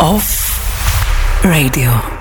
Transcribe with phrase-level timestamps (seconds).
[0.00, 2.17] Off Radio.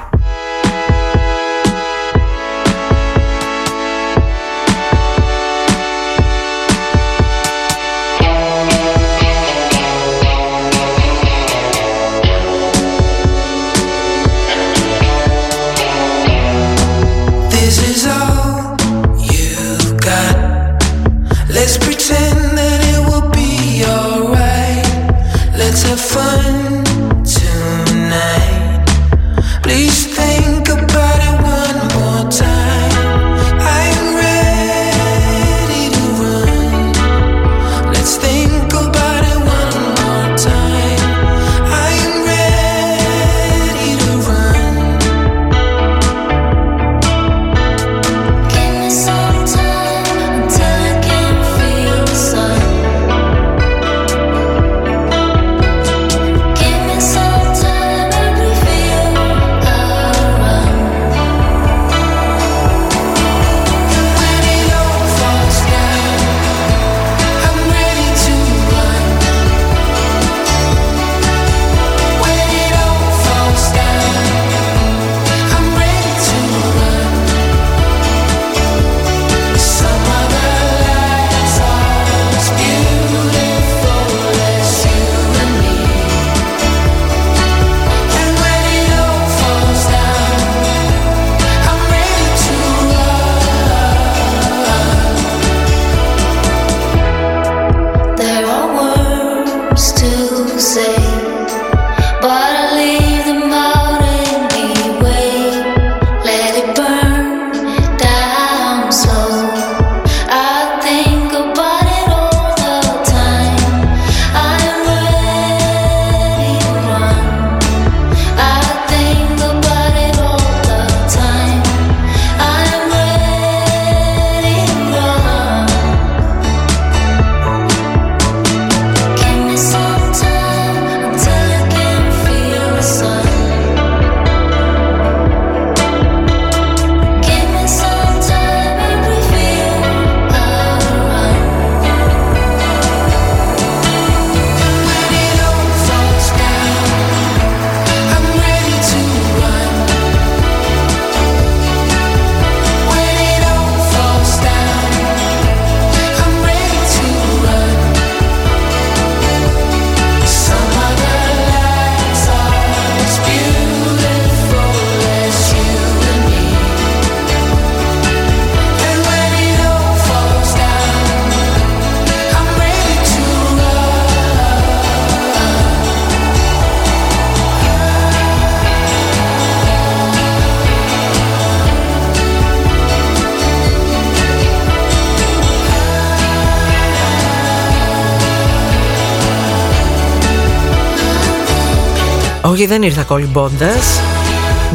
[192.80, 194.02] Δεν ήρθα κολυμπώντας.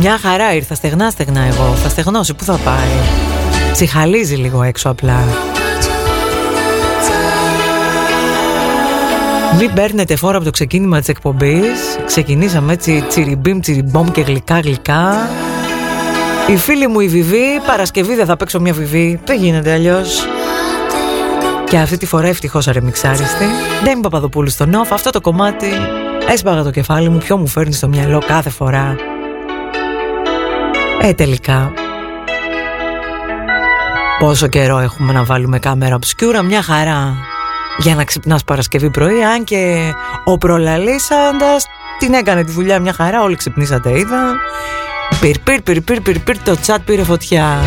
[0.00, 1.74] Μια χαρά ήρθα στεγνά στεγνά εγώ.
[1.82, 2.88] Θα στεγνώσει που θα πάει;
[3.72, 5.24] Τσιχαλίζει λίγο έξω απλά.
[9.58, 11.98] Μην παίρνετε φόρα από το ξεκίνημα της εκπομπής.
[12.06, 15.28] Ξεκινήσαμε έτσι τσιριμπίμ τσιριμπόμ και γλυκά γλυκά.
[16.46, 19.20] Η φίλη μου η Βιβί Παρασκευή δεν θα παίξω μια Βιβί.
[19.24, 20.26] Δεν γίνεται αλλιώς.
[21.64, 23.44] Και αυτή τη φορά ευτυχώς αρεμιξάριστη.
[23.82, 25.66] Δεν είμαι Παπαδοπούλου στο νοφ Αυτό το κομμάτι
[26.28, 28.97] Έσπαγα το κεφάλι μου, ποιο μου φέρνει στο μυαλό κάθε φορά.
[31.03, 31.72] Ε, τελικά.
[34.19, 37.15] Πόσο καιρό έχουμε να βάλουμε κάμερα obscura, μια χαρά
[37.78, 39.93] για να ξυπνάς Παρασκευή πρωί, αν και
[40.25, 41.66] ο προλαλήσαντας
[41.99, 44.37] την έκανε τη δουλειά μια χαρά, όλοι ξυπνήσατε είδα.
[45.21, 47.59] Πυρ, πυρ, πυρ, πυρ, πυρ, πυρ, το τσάτ πήρε φωτιά.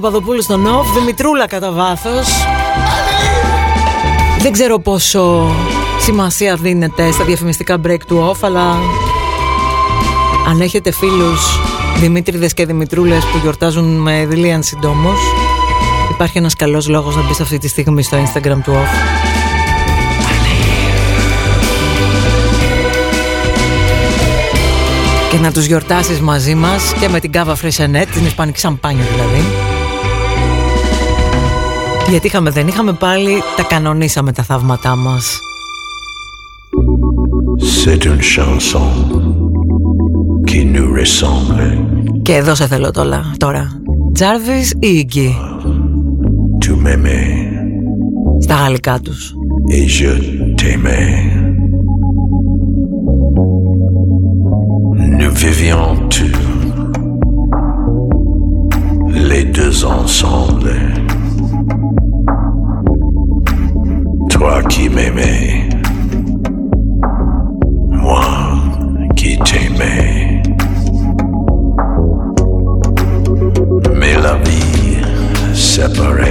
[0.00, 2.28] Παπαδοπούλου στο Νοφ, Δημητρούλα κατά βάθος.
[4.38, 5.50] Δεν ξέρω πόσο
[6.00, 8.76] σημασία δίνεται στα διαφημιστικά break του off, αλλά
[10.48, 11.60] αν έχετε φίλους
[11.96, 15.18] Δημήτριδες και Δημητρούλες που γιορτάζουν με δηλίαν συντόμως,
[16.10, 19.20] υπάρχει ένας καλός λόγος να μπεις αυτή τη στιγμή στο Instagram του off.
[25.30, 29.59] Και να τους γιορτάσεις μαζί μας και με την κάβα Φρεσενέτ, την ισπανική σαμπάνια δηλαδή.
[32.10, 35.38] Γιατί είχαμε, δεν είχαμε πάλι, τα κανονίσαμε τα θαύματά μας.
[37.82, 38.88] C'est une chanson
[40.50, 41.84] qui nous ressemble.
[42.22, 43.34] Και εδώ σε θέλω τώρα.
[43.38, 43.80] τώρα.
[44.12, 45.36] Τζάρβις ή Ίγκη;
[46.66, 47.32] Tu m'aimais
[48.42, 49.34] Στα γαλλικά τους.
[49.76, 50.12] et je
[50.58, 51.14] t'aimais.
[55.20, 56.38] Nous vivions tous
[59.30, 60.74] les deux ensemble.
[64.40, 65.68] Toi qui m'aimais,
[67.90, 68.24] moi
[69.14, 70.42] qui t'aimais.
[73.94, 74.96] Mais la vie
[75.52, 76.29] séparait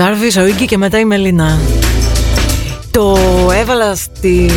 [0.00, 1.58] Τζάρβις, ο Ίγκη και μετά η Μελίνα.
[2.90, 3.16] Το
[3.60, 4.50] έβαλα στη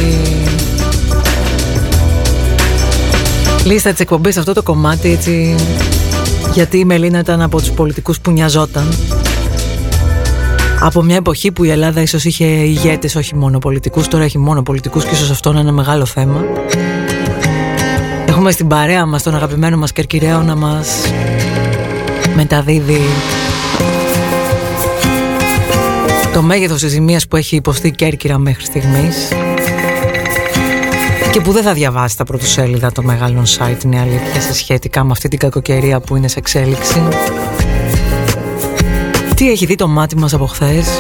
[3.64, 5.56] λίστα της εκπομπής αυτό το κομμάτι έτσι
[6.54, 8.94] γιατί η Μελίνα ήταν από τους πολιτικούς που νοιαζόταν
[10.80, 14.62] από μια εποχή που η Ελλάδα ίσως είχε ηγέτες όχι μόνο πολιτικούς τώρα έχει μόνο
[14.62, 16.44] πολιτικούς και ίσως αυτό είναι ένα μεγάλο θέμα
[18.26, 20.88] έχουμε στην παρέα μας τον αγαπημένο μας Κερκυραίο να μας
[22.36, 23.02] μεταδίδει
[26.34, 29.28] το μέγεθος της ζημίας που έχει υποστεί η Κέρκυρα μέχρι στιγμής
[31.32, 35.12] και που δεν θα διαβάσει τα πρωτοσέλιδα των μεγάλων site είναι αλήθεια σε σχετικά με
[35.12, 37.04] αυτή την κακοκαιρία που είναι σε εξέλιξη.
[39.36, 41.00] Τι έχει δει το μάτι μας από χθες;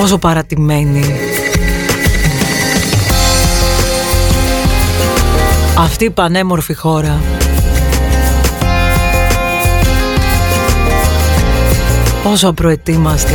[0.00, 1.04] Πόσο παρατημένη.
[5.78, 7.20] Αυτή η πανέμορφη χώρα
[12.30, 13.34] Πόσο απροετοίμαστοι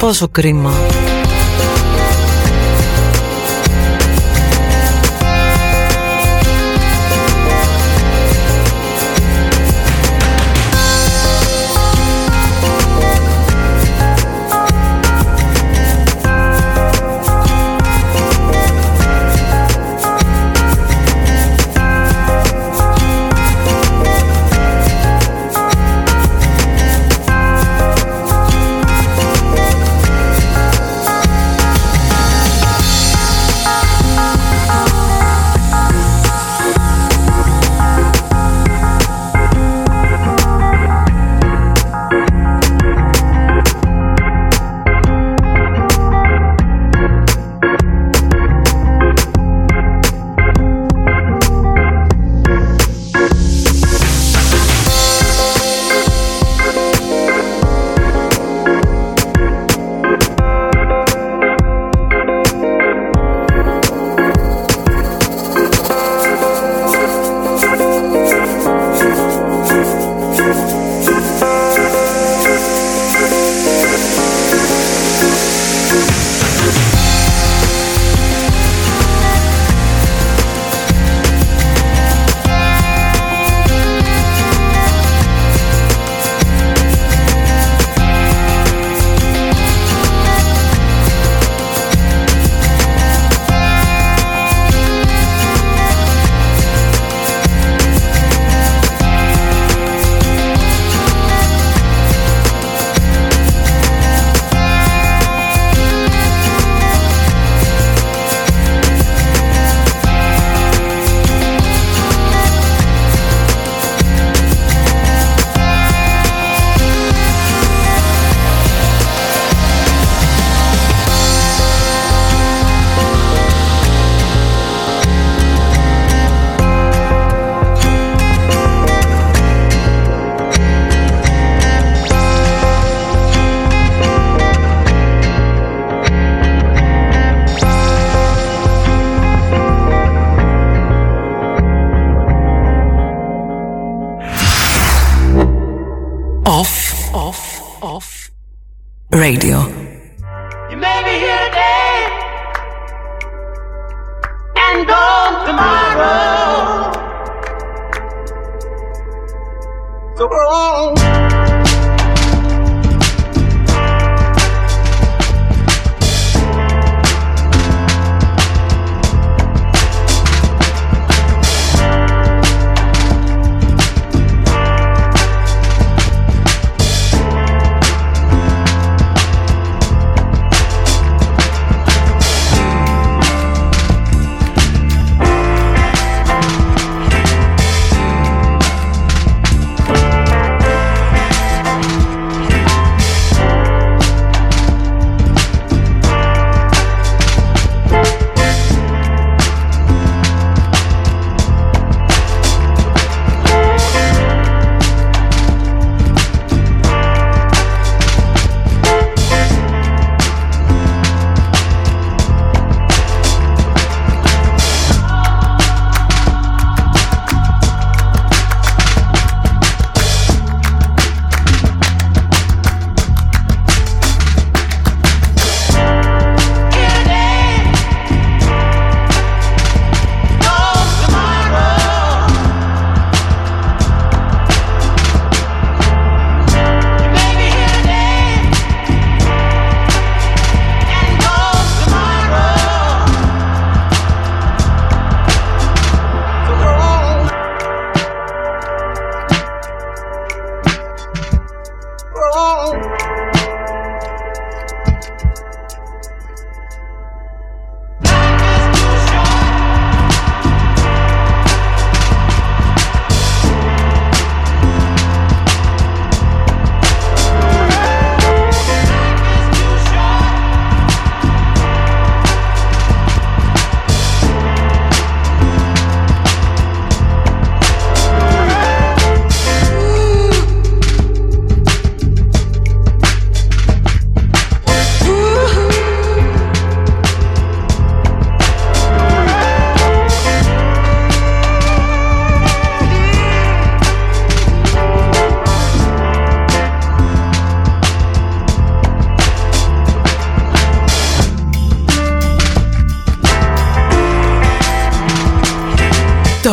[0.00, 0.72] Πόσο κρίμα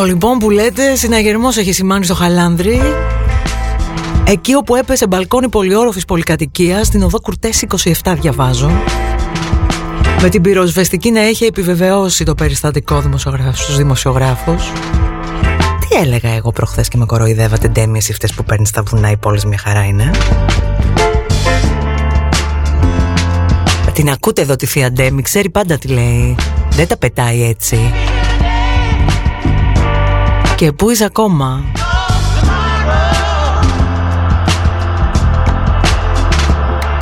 [0.00, 2.80] Το λοιπόν που λέτε συναγερμός έχει σημάνει στο Χαλάνδρι
[4.24, 7.64] Εκεί όπου έπεσε μπαλκόνι πολυόροφης πολυκατοικίας Στην οδό Κουρτές
[8.04, 8.70] 27 διαβάζω.
[10.22, 13.02] Με την πυροσβεστική να έχει επιβεβαιώσει το περιστατικό
[13.52, 14.72] στους δημοσιογράφους.
[15.80, 19.44] Τι έλεγα εγώ προχθές και με κοροϊδεύατε ντέμιες αυτές που παίρνεις στα βουνά οι πόλεις
[19.44, 20.10] μια χαρά είναι;
[23.92, 26.36] Την ακούτε εδώ τη θεία Ντέμι, ξέρει πάντα τι λέει.
[26.70, 27.92] Δεν τα πετάει έτσι
[30.60, 31.64] Και πού είσαι ακόμα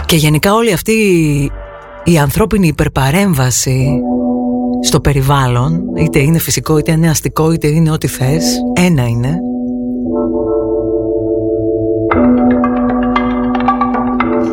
[0.06, 0.92] Και γενικά όλη αυτή
[2.04, 4.00] η ανθρώπινη υπερπαρέμβαση
[4.82, 9.38] στο περιβάλλον, είτε είναι φυσικό, είτε είναι αστικό, είτε είναι ό,τι θες, ένα είναι.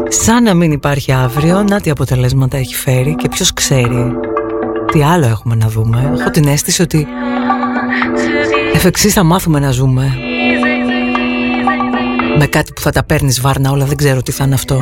[0.10, 4.14] Σαν να μην υπάρχει αύριο, να τι αποτελέσματα έχει φέρει και ποιος ξέρει
[4.92, 6.14] τι άλλο έχουμε να δούμε.
[6.20, 7.08] Έχω την αίσθηση ότι
[8.88, 10.18] εφ' εξής θα μάθουμε να ζούμε.
[12.38, 14.82] Με κάτι που θα τα παίρνεις βάρνα όλα, δεν ξέρω τι θα είναι αυτό.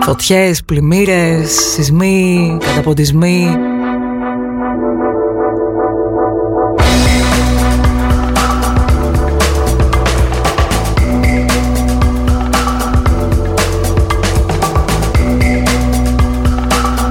[0.00, 3.56] Φωτιές, πλημμύρες, σεισμοί, καταποντισμοί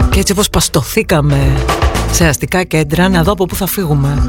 [0.09, 1.57] Και έτσι όπως παστοθήκαμε
[2.11, 4.25] σε αστικά κέντρα να δω από πού θα φύγουμε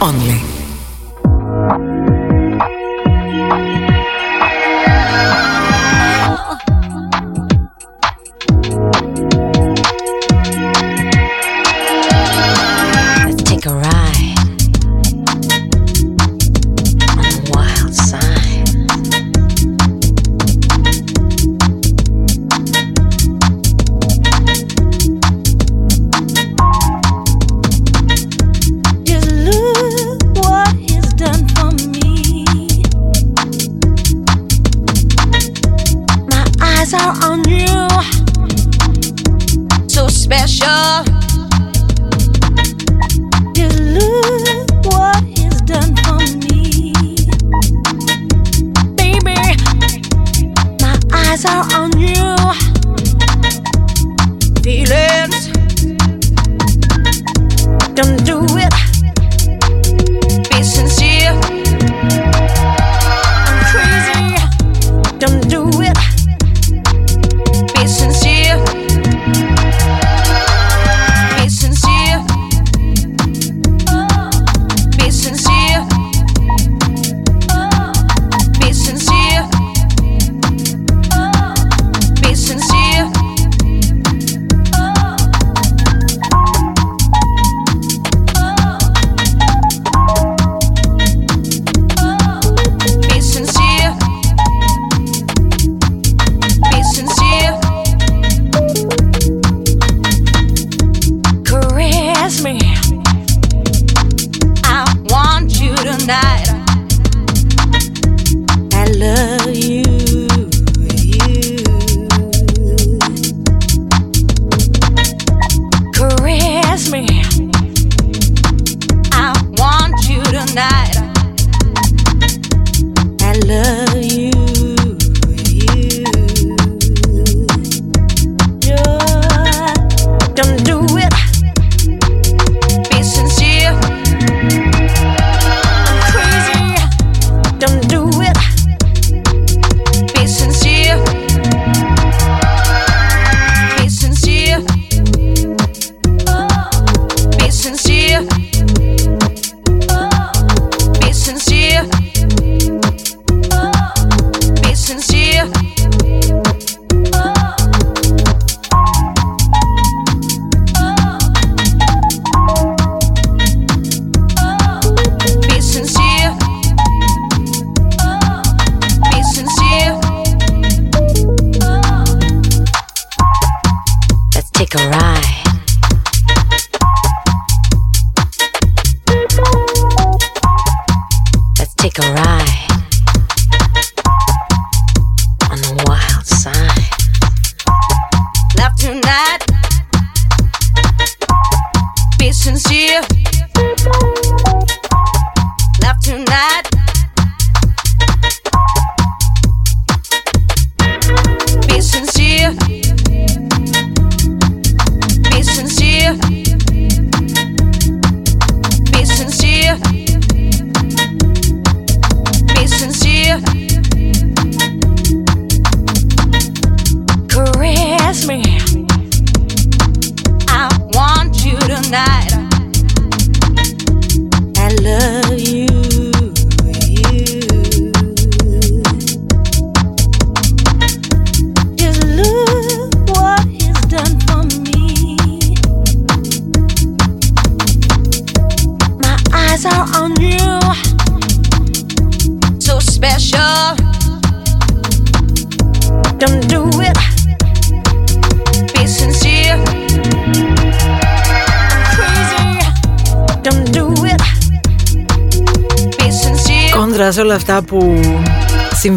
[0.00, 0.45] only.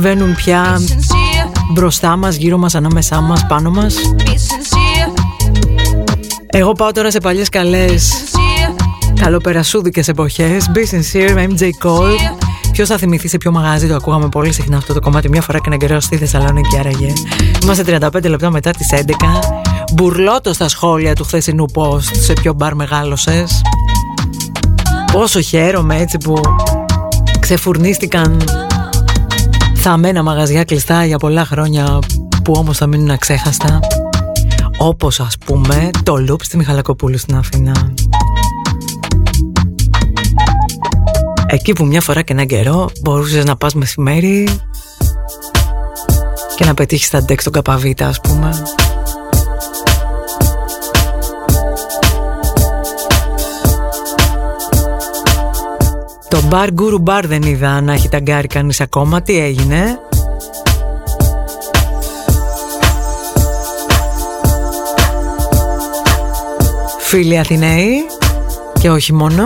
[0.10, 0.80] Συμβαίνουν πια
[1.74, 3.96] μπροστά μας, γύρω μας, ανάμεσά μας, πάνω μας.
[6.48, 8.14] Εγώ πάω τώρα σε παλιές καλές
[9.22, 10.72] καλοπερασούδικες εποχές.
[10.74, 12.16] Be sincere με MJ Cole.
[12.72, 15.58] Ποιος θα θυμηθείς σε ποιο μαγάζι το ακούγαμε πολύ συχνά αυτό το κομμάτι; Μια φορά
[15.58, 17.14] και έναν καιρό στη Θεσσαλονίκη άραγε.
[17.64, 19.02] Είμαστε 35 λεπτά μετά τις 11.
[19.94, 23.62] Μπουρλότο στα σχόλια του χθεσινού post σε ποιο μπαρ μεγάλωσες.
[25.12, 26.42] Πόσο χαίρομαι έτσι που
[27.40, 28.44] ξεφουρνίστηκαν
[29.82, 32.00] θαμμένα μαγαζιά κλειστά για πολλά χρόνια
[32.44, 33.80] που όμως θα μείνουν αξέχαστα.
[34.78, 37.94] Όπως ας πούμε το Loop στη Μιχαλακοπούλου στην Αθήνα.
[41.48, 44.50] Εκεί που μια φορά και έναν καιρό μπορούσες να πας μεσημέρι
[46.56, 48.64] και να πετύχεις τα ντεξ στον Καπαβίτα ας πούμε
[56.50, 59.22] μπαρ γκουρου μπαρ δεν είδα να έχει ταγκάρει κανείς ακόμα.
[59.22, 60.00] Τι έγινε;
[67.00, 67.92] Φίλοι Αθηναίοι
[68.80, 69.44] και όχι μόνο.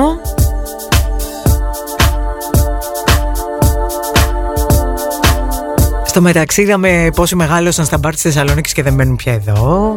[6.06, 9.95] Στο μεταξύ είδαμε πόσοι μεγάλωσαν στα μπαρ της Θεσσαλονίκης και δεν μένουν πια εδώ.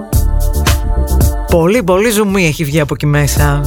[1.50, 3.60] Πολύ πολύ ζουμί έχει βγει από εκεί μέσα.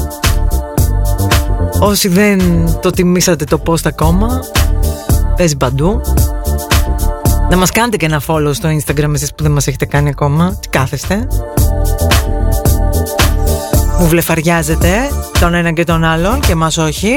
[1.80, 2.40] Όσοι δεν
[2.82, 4.40] το τιμήσατε το post ακόμα,
[5.38, 6.02] παίζει παντού.
[7.50, 10.58] Να μας κάνετε και ένα follow στο Instagram εσείς που δεν μας έχετε κάνει ακόμα.
[10.60, 11.28] Τι κάθεστε.
[14.00, 14.90] Μου βλεφαριάζετε
[15.40, 17.12] τον ένα και τον άλλον και μας όχι.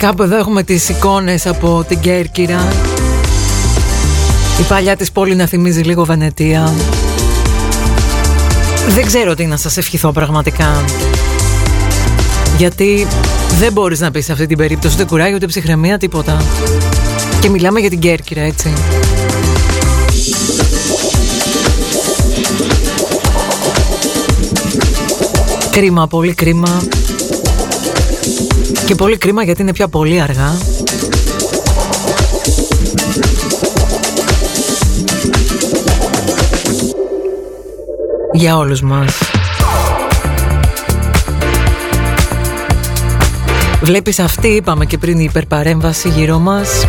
[0.00, 2.72] Κάπου εδώ έχουμε τις εικόνες από την Κέρκυρα.
[4.60, 6.74] Η παλιά της πόλη να θυμίζει λίγο Βενετία.
[8.88, 10.84] Δεν ξέρω τι να σας ευχηθώ πραγματικά.
[12.56, 13.06] Γιατί
[13.58, 16.42] δεν μπορείς να πεις σε αυτή την περίπτωση ούτε κουράγιο ούτε ψυχραιμία τίποτα.
[17.40, 18.72] Και μιλάμε για την Κέρκυρα έτσι.
[25.70, 26.82] Κρίμα, πολύ κρίμα
[28.90, 30.56] και πολύ κρίμα γιατί είναι πια πολύ αργά.
[38.32, 39.18] Για όλους μας.
[43.82, 46.86] Βλέπεις αυτή είπαμε και πριν η υπερπαρέμβαση γύρω μας.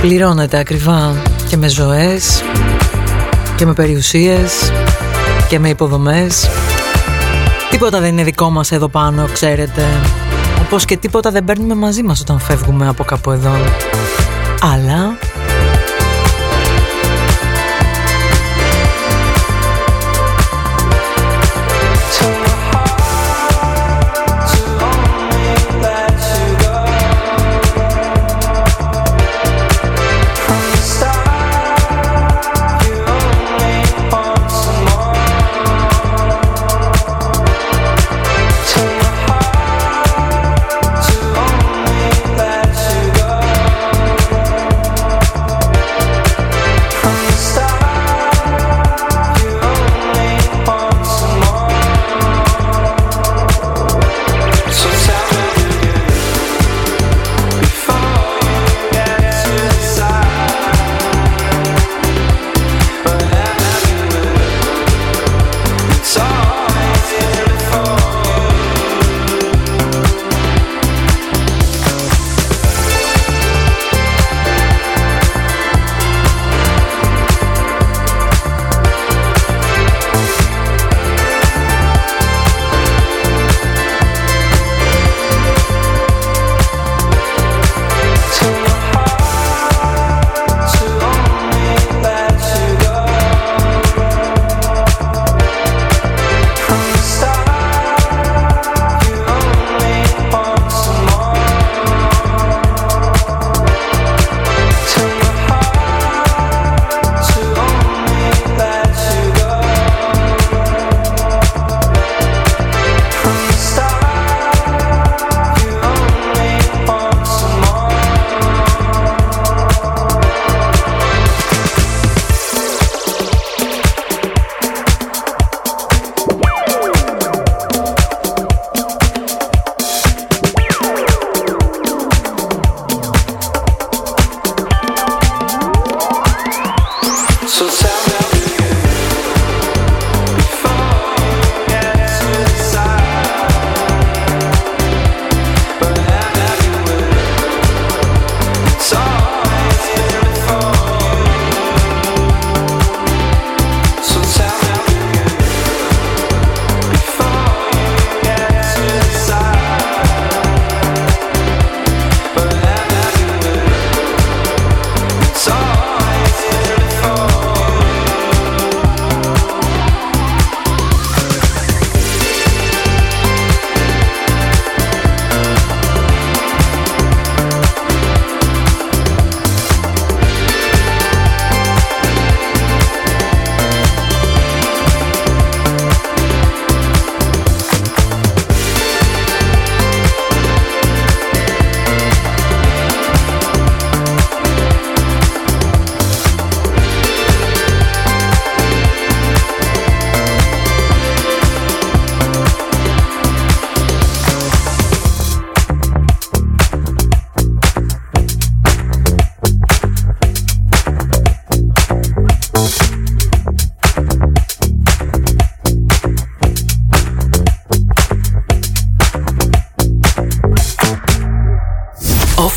[0.00, 2.42] Πληρώνεται ακριβά και με ζωές
[3.56, 4.72] και με περιουσίες
[5.48, 6.48] και με υποδομές
[7.78, 9.82] Τίποτα δεν είναι δικό μας εδώ πάνω, ξέρετε.
[10.64, 13.52] Όπως και τίποτα δεν παίρνουμε μαζί μας όταν φεύγουμε από κάπου εδώ.
[14.60, 15.18] Αλλά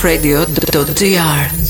[0.04, 1.61] radio.dr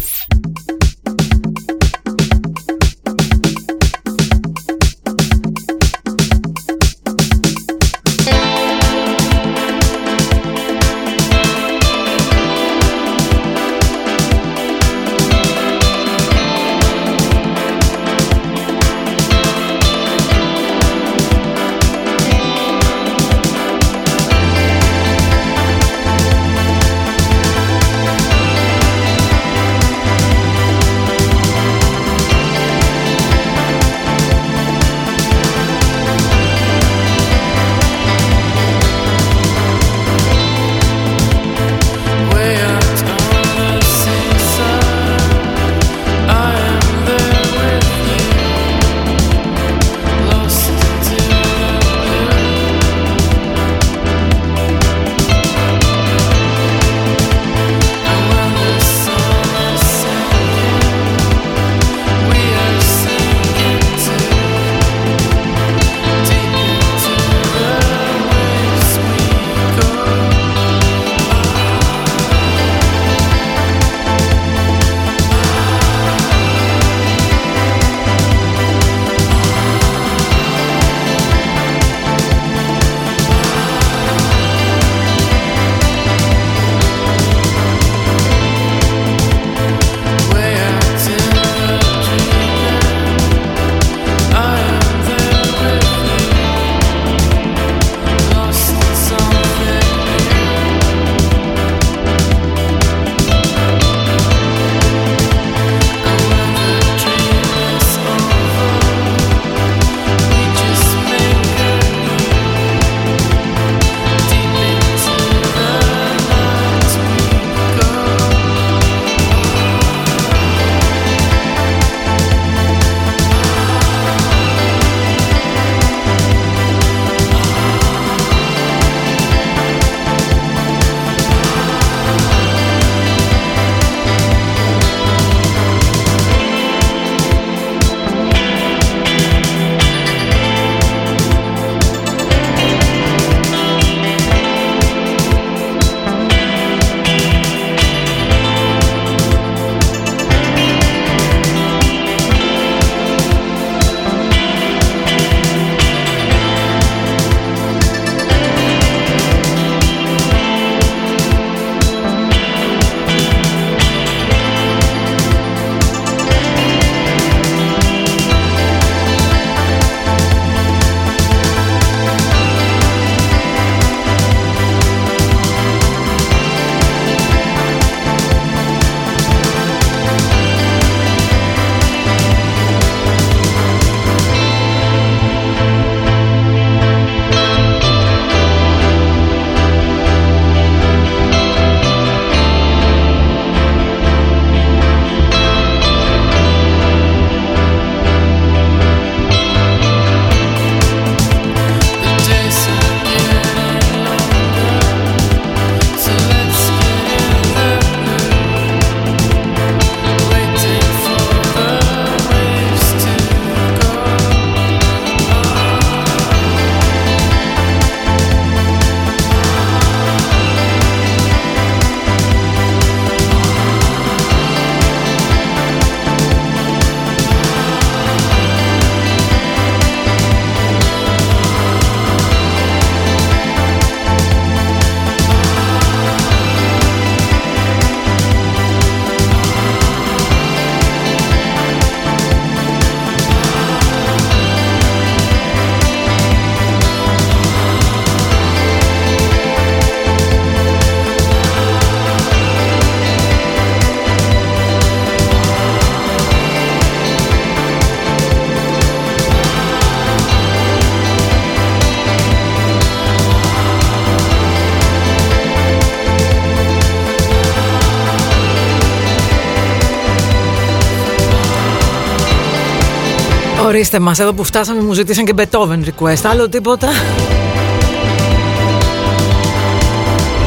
[273.72, 276.88] Ορίστε μας, εδώ που φτάσαμε μου ζητήσαν και Beethoven request, άλλο τίποτα;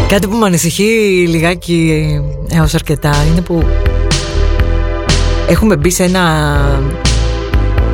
[0.09, 0.83] Κάτι που με ανησυχεί
[1.29, 2.05] λιγάκι
[2.49, 3.64] έως αρκετά είναι που
[5.49, 6.83] έχουμε μπει σε ένα,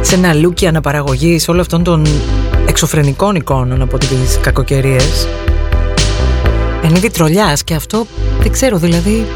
[0.00, 2.06] σε ένα λούκι αναπαραγωγής όλων αυτών των
[2.66, 5.28] εξωφρενικών εικόνων από τις κακοκαιρίες.
[6.82, 8.06] Εν είδη τρολιάς και αυτό
[8.40, 9.26] δεν ξέρω δηλαδή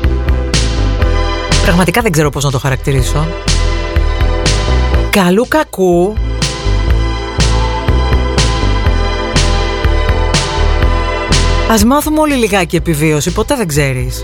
[1.64, 3.26] Πραγματικά δεν ξέρω πώς να το χαρακτηρίσω
[5.14, 6.14] Καλού κακού.
[11.70, 14.22] Ας μάθουμε όλοι λιγάκι επιβίωση, ποτέ δεν ξέρεις.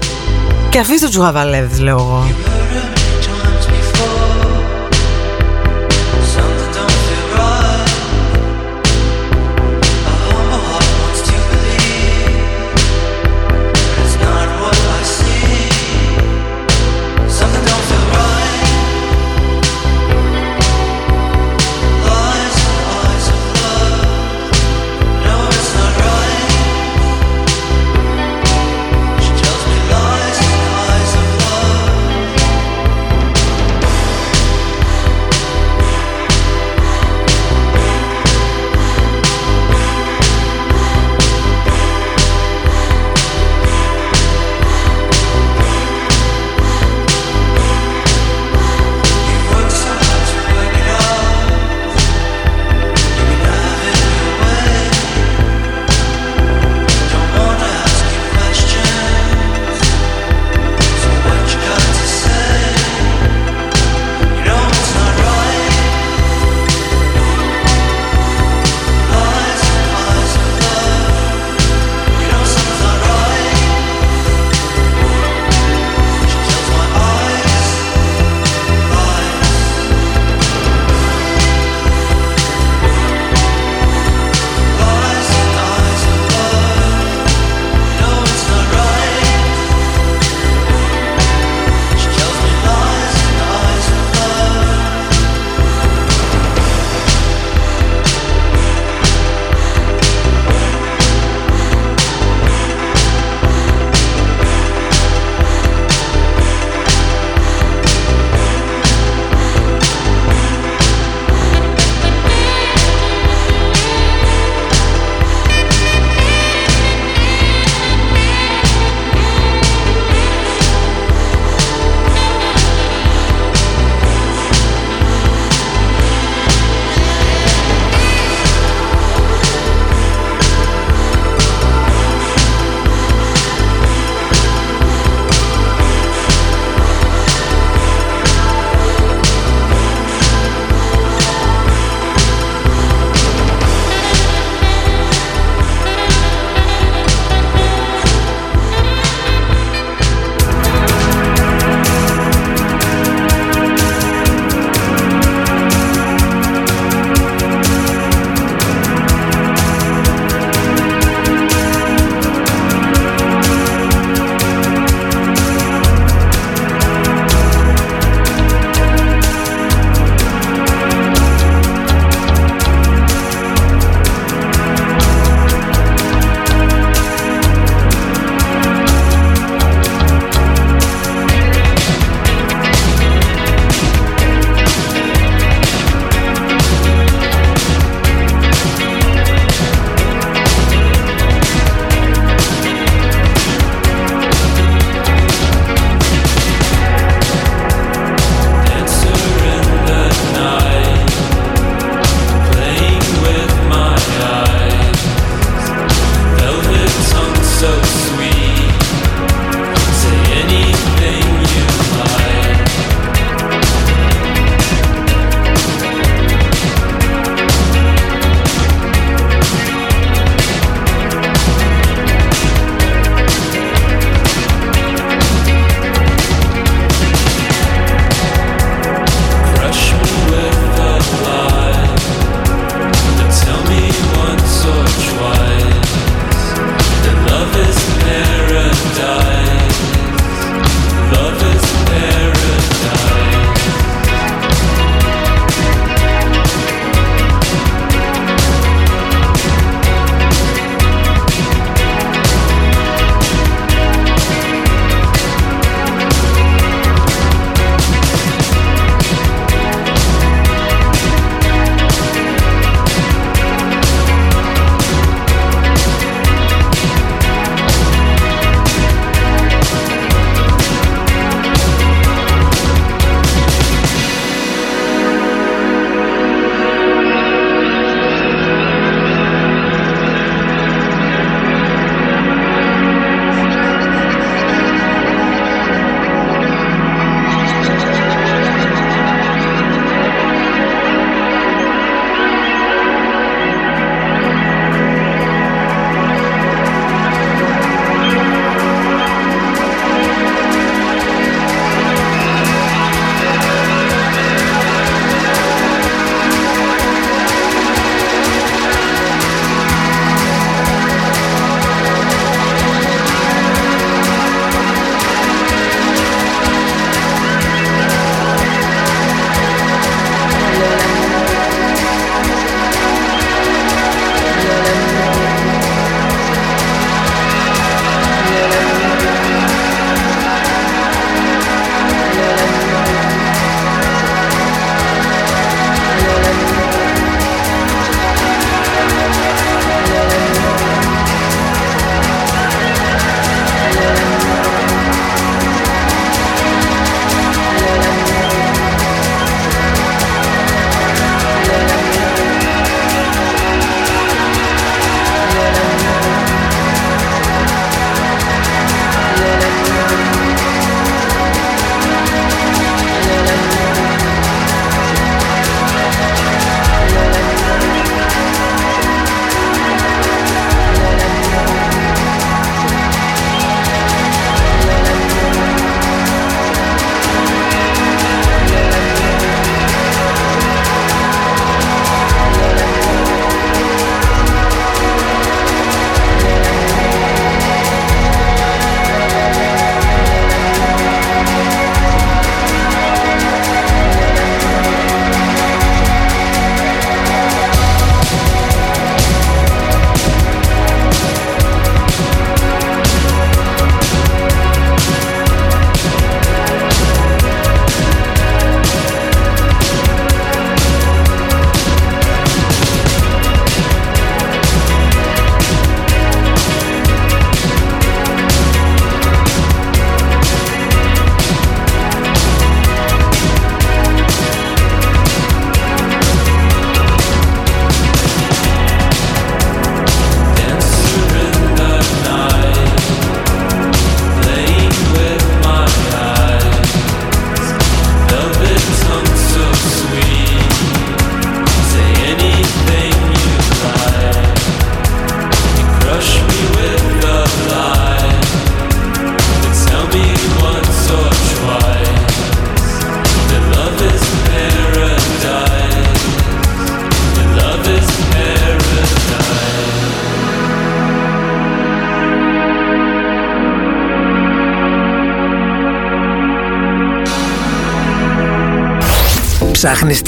[0.70, 2.24] Και αφήστε τους χαβαλέδες λέω εγώ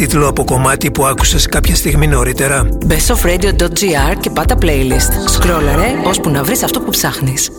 [0.06, 2.68] τίτλο από κομμάτι που άκουσες κάποια στιγμή νωρίτερα.
[2.88, 5.28] bestofradio.gr και πάτα playlist.
[5.28, 7.50] Σκρόλαρε ώσπου να βρεις αυτό που ψάχνεις.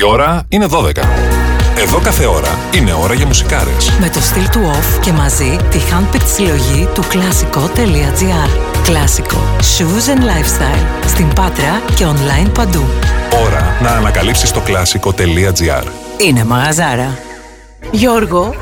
[0.00, 0.86] Η ώρα είναι 12.
[1.78, 3.90] Εδώ κάθε ώρα είναι ώρα για μουσικάρες.
[4.00, 8.48] Με το στυλ του off και μαζί τη handpicked συλλογή του κλασικό.gr.
[8.84, 9.42] Κλασικό.
[9.58, 11.06] Shoes and lifestyle.
[11.06, 12.84] Στην Πάτρα και online παντού.
[13.46, 15.84] Ώρα να ανακαλύψεις το κλασικό.gr.
[16.18, 17.18] Είναι μαγαζάρα.
[17.90, 18.54] Γιώργο,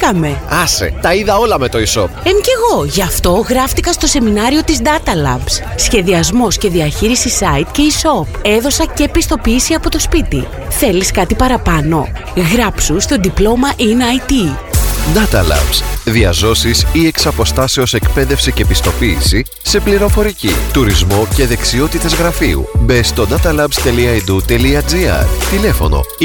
[0.00, 0.40] χαθήκαμε.
[0.48, 2.08] Άσε, τα είδα όλα με το e-shop.
[2.22, 5.74] Εν κι εγώ, γι' αυτό γράφτηκα στο σεμινάριο της Data Labs.
[5.76, 8.40] Σχεδιασμός και διαχείριση site και e-shop.
[8.42, 10.48] Έδωσα και πιστοποίηση από το σπίτι.
[10.68, 12.08] Θέλεις κάτι παραπάνω;
[12.52, 14.69] Γράψου στο διπλώμα in IT.
[15.14, 15.82] Data Labs.
[16.04, 22.66] Διαζώσεις ή εξ αποστάσεως εκπαίδευση και πιστοποίηση σε πληροφορική, τουρισμό και δεξιότητες γραφείου.
[22.78, 26.24] Μπε στο datalabs.edu.gr Τηλέφωνο 2310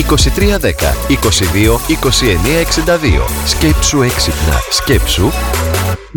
[1.09, 4.59] 22 2962 Σκέψου έξυπνα.
[4.71, 5.31] Σκέψου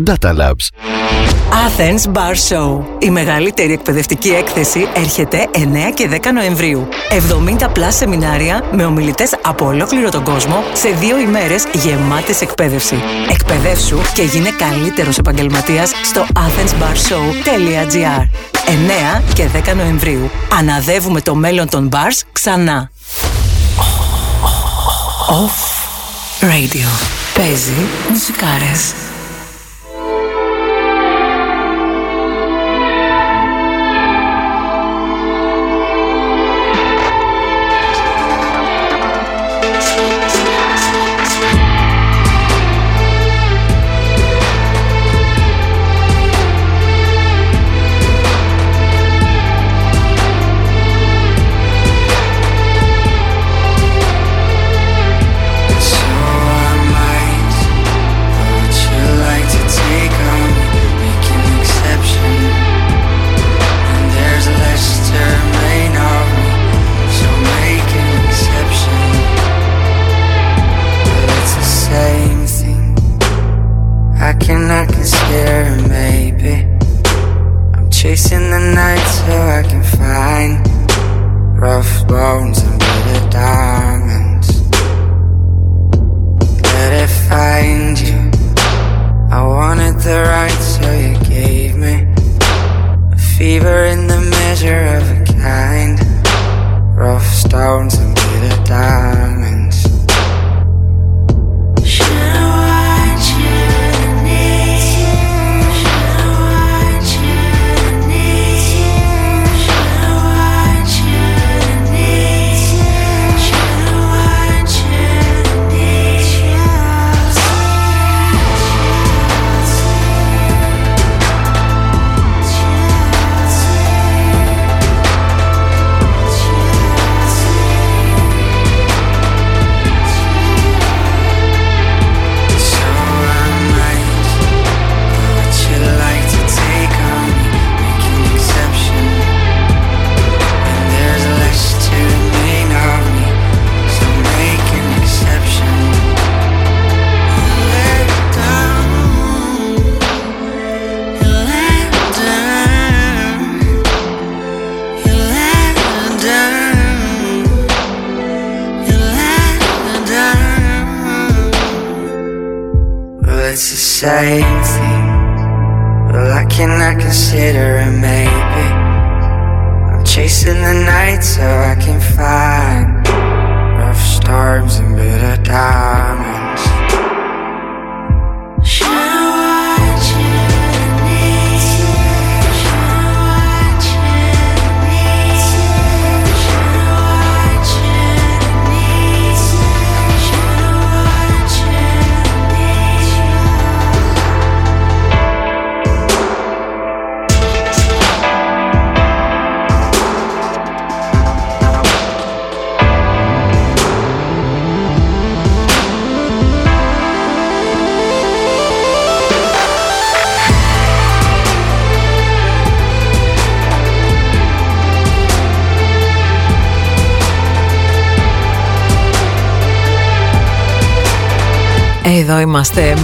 [0.05, 0.88] Data Labs.
[1.67, 2.83] Athens Bar Show.
[2.99, 5.59] Η μεγαλύτερη εκπαιδευτική έκθεση έρχεται 9
[5.93, 6.87] και 10 Νοεμβρίου.
[7.61, 12.95] 70 πλάς σεμινάρια με ομιλητές από ολόκληρο τον κόσμο σε δύο ημέρες γεμάτες εκπαίδευση.
[13.31, 18.21] Εκπαιδεύσου και γίνε καλύτερος επαγγελματίας στο athensbarshow.gr
[19.17, 20.29] 9 και 10 Νοεμβρίου.
[20.59, 22.91] Αναδεύουμε το μέλλον των bars ξανά.
[25.29, 25.59] Off
[26.41, 26.87] Radio.
[27.33, 27.73] Παίζει
[28.09, 28.93] μουσικάρες.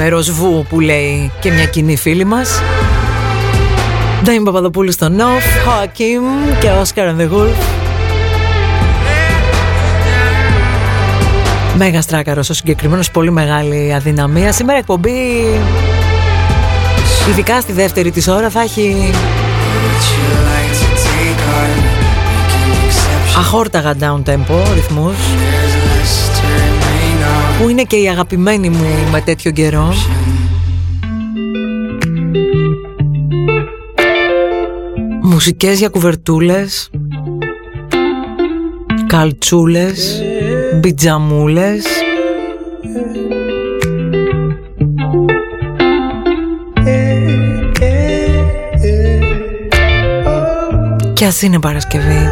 [0.05, 2.61] Είμαστε με Ροσβού που λέει και μια κοινή φίλη μας.
[4.23, 6.23] Ντάιμ Παπαδοπούλου στο Νοφ, Χοακίμ
[6.59, 7.55] και Όσκαρ and the Wolf.
[11.77, 14.51] Μέγα στράκαρος ο συγκεκριμένος, πολύ μεγάλη αδυναμία.
[14.51, 15.11] Σήμερα εκπομπή,
[17.29, 19.11] ειδικά στη δεύτερη της ώρα, θα έχει.
[23.37, 25.15] Αχόρταγα down tempo ρυθμούς
[27.59, 29.93] που είναι και η αγαπημένη μου με τέτοιο καιρό;
[35.21, 36.89] Μουσικές για κουβερτούλες
[39.07, 40.23] Καλτσούλες
[40.79, 41.85] Μπιτζαμούλες.
[51.13, 52.29] Κι ας είναι Παρασκευή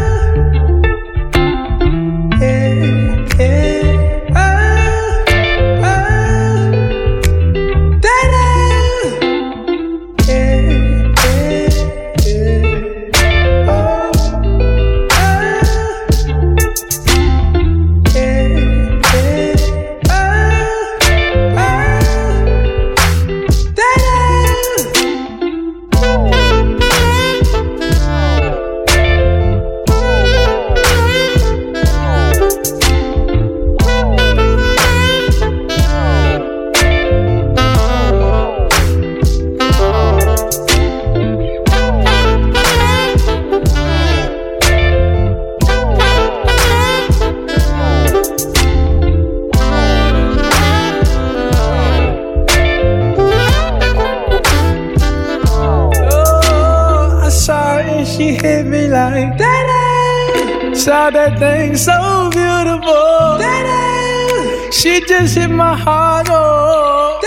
[65.07, 67.19] just hit my heart, oh.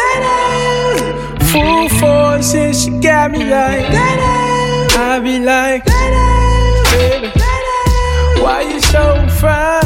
[1.53, 3.87] Full force, and she got me like.
[4.99, 7.31] I be like, baby,
[8.43, 9.86] why you so fine?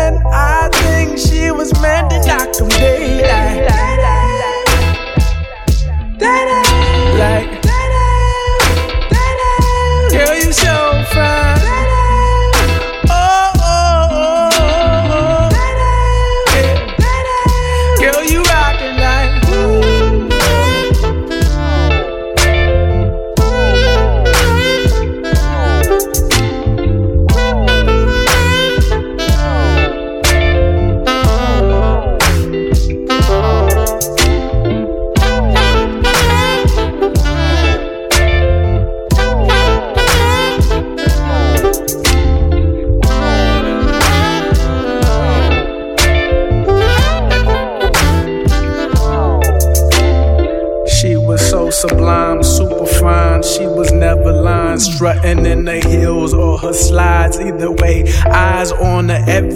[0.00, 0.22] Heaven.
[0.26, 3.66] I think she was meant to knock them daylight.
[6.20, 6.69] Like,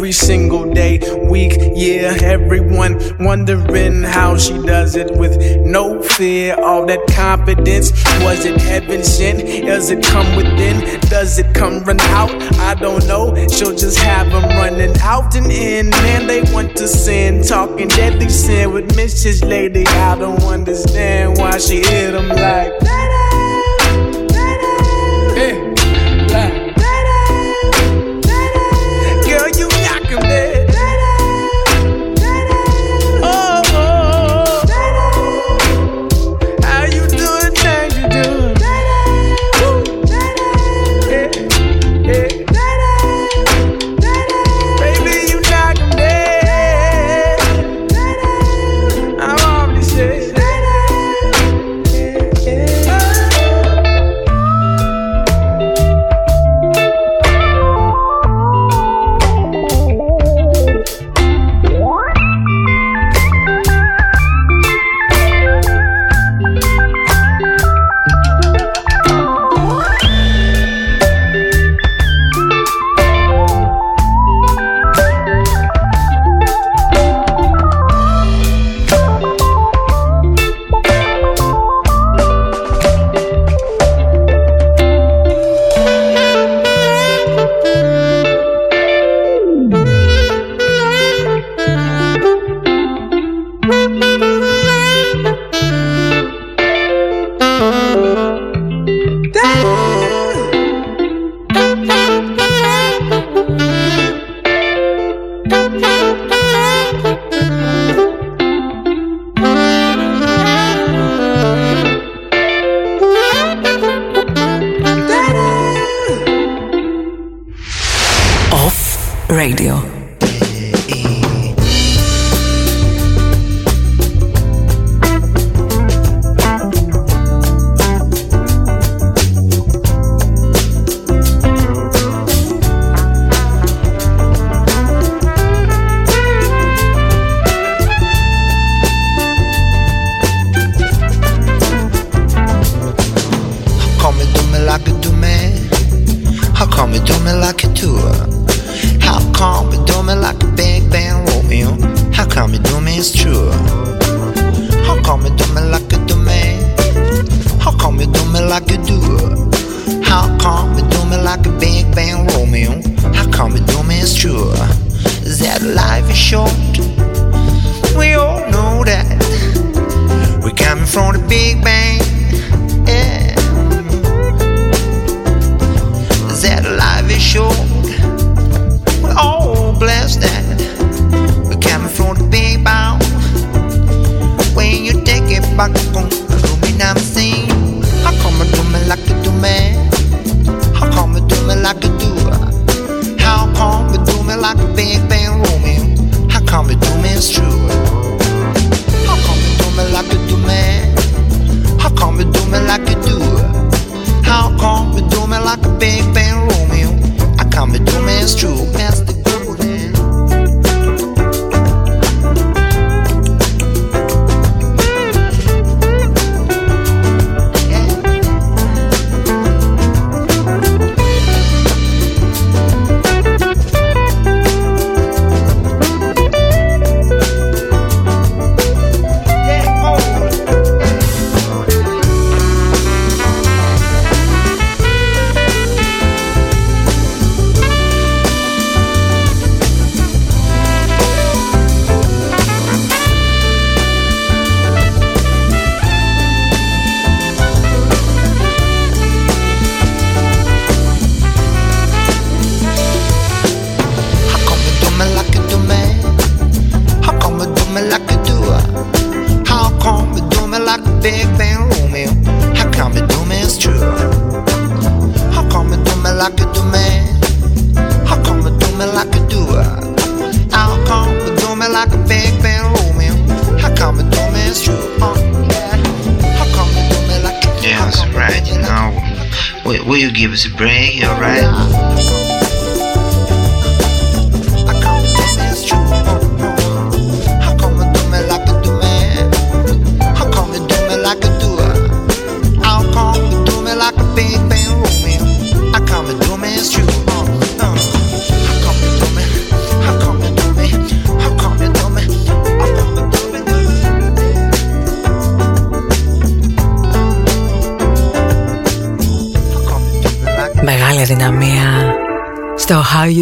[0.05, 1.01] every single day,
[1.31, 2.15] week, year.
[2.23, 6.55] Everyone wondering how she does it with no fear.
[6.63, 7.91] All that confidence.
[8.21, 9.39] Was it heaven sent?
[9.65, 11.01] Does it come within?
[11.09, 12.31] Does it come run out?
[12.59, 13.35] I don't know.
[13.49, 15.89] She'll just have them running out and in.
[15.89, 19.49] Man, they want to sin, talking deadly sin with Mrs.
[19.49, 19.87] Lady.
[19.87, 22.75] I don't understand why she hit them like.
[22.83, 23.04] Hey,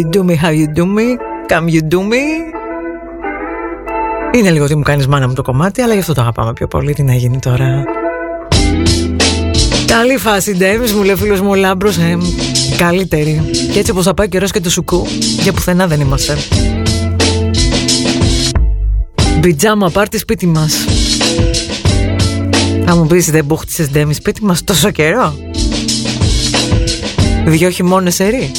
[0.03, 1.07] you do me, how you do me,
[1.49, 2.23] come you do me.
[4.35, 6.67] Είναι λίγο ότι μου κάνεις μάνα μου το κομμάτι, αλλά γι' αυτό το αγαπάμε πιο
[6.67, 6.93] πολύ.
[6.93, 7.83] Τι να γίνει τώρα.
[9.85, 12.17] Καλή φάση, Ντέμις, μου λέει ο φίλος μου ο Λάμπρος, ε,
[12.77, 13.41] καλύτερη.
[13.73, 15.07] Και έτσι όπως θα πάει καιρός και το σουκού,
[15.41, 16.37] για πουθενά δεν είμαστε.
[19.39, 20.73] Μπιτζάμα, πάρτι σπίτι μας.
[22.85, 25.35] Θα μου πεις δεν μπούχτισες Ντέμις σπίτι μας τόσο καιρό.
[27.45, 28.51] Δυο χειμώνες ερή.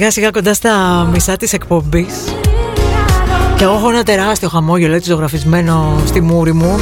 [0.00, 2.34] Σιγά σιγά κοντά στα μισά της εκπομπής.
[3.56, 6.78] Και εγώ έχω ένα τεράστιο χαμόγελο έτσι ζωγραφισμένο στη μούρη μου.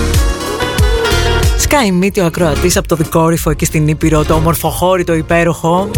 [1.59, 5.91] Σκάει μύτη ο ακροατής από το δικόρυφο εκεί στην Ήπειρο Το όμορφο χώρι, το υπέροχο.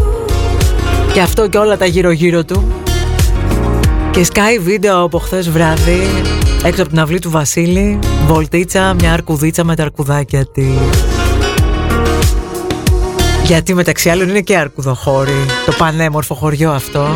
[1.13, 2.73] Και αυτό και όλα τα γύρω γύρω του.
[4.11, 6.01] Και σκάει βίντεο από χθες βράδυ
[6.65, 7.99] Έξω από την αυλή του Βασίλη.
[8.27, 11.10] Βολτίτσα, μια αρκουδίτσα με τα αρκουδάκια της
[13.51, 15.33] γιατί μεταξύ άλλων είναι και αρκουδοχώρι
[15.67, 17.07] Το πανέμορφο χωριό αυτό.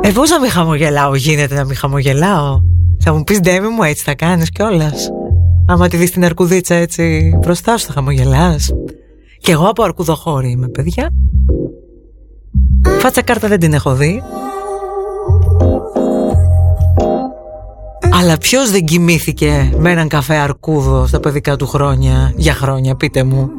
[0.00, 2.60] Ε, πώς να μην χαμογελάω γίνεται να μην χαμογελάω.
[2.98, 5.08] Θα μου πεις Ντέμι μου έτσι θα κάνεις κιόλας
[5.66, 8.70] Άμα τη δεις την αρκουδίτσα έτσι μπροστά σου θα χαμογελάς.
[9.38, 11.10] Κι εγώ από αρκουδοχώρι είμαι παιδιά.
[12.98, 14.22] Φάτσα κάρτα δεν την έχω δει
[18.24, 23.22] Αλλά ποιος δεν κοιμήθηκε με έναν καφέ αρκούδο στα παιδικά του χρόνια Για χρόνια πείτε
[23.22, 23.50] μου;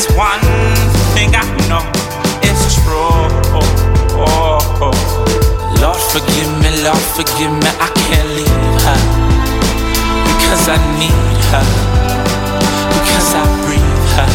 [0.00, 0.40] that's one
[1.12, 1.84] thing I know
[2.40, 3.28] is true.
[5.80, 7.70] Lord, forgive me, Lord, forgive me.
[7.76, 9.00] I can't leave her
[10.24, 11.66] because I need her,
[12.96, 14.30] because I breathe her.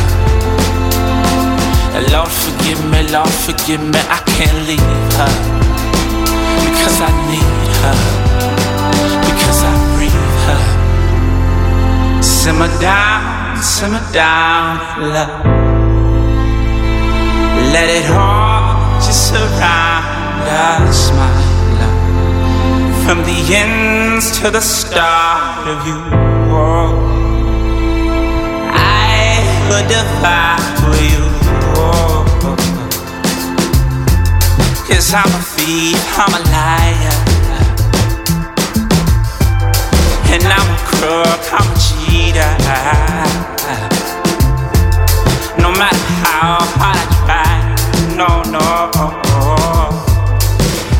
[2.14, 4.00] Lord, forgive me, Lord, forgive me.
[4.10, 5.34] I can't leave her
[6.62, 7.98] because I need her,
[9.26, 10.62] because I breathe her.
[12.22, 14.80] Simmer down, simmer down,
[15.12, 15.55] love.
[17.74, 21.30] Let it all just surround us, my
[21.80, 23.06] love.
[23.06, 26.00] From the ends to the start of you.
[26.52, 26.96] Oh,
[28.72, 31.26] I would defy for you.
[34.88, 37.20] Cause I'm a thief, I'm a liar.
[40.34, 42.54] And I'm a crook, I'm a cheater.
[45.76, 47.52] No matter how hard I try,
[48.16, 48.64] no, no.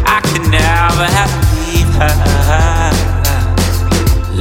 [0.04, 1.32] I could never have
[1.64, 2.12] leave her.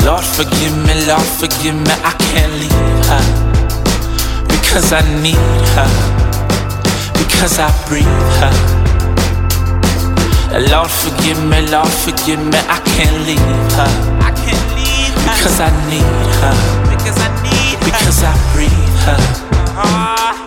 [0.04, 3.22] Lord, forgive me, Lord, forgive me, I can't leave her.
[4.50, 5.38] Because I need
[5.78, 5.86] her,
[7.14, 8.02] because I breathe
[8.42, 8.54] her.
[10.66, 13.38] Lord, forgive me, Lord, forgive me, I can't leave
[13.78, 13.86] her.
[14.18, 15.36] I can't leave her.
[15.38, 16.02] Because I need
[16.42, 16.58] her.
[16.90, 17.86] Because I need her.
[17.86, 19.54] Because I breathe her.
[19.76, 20.43] Ah.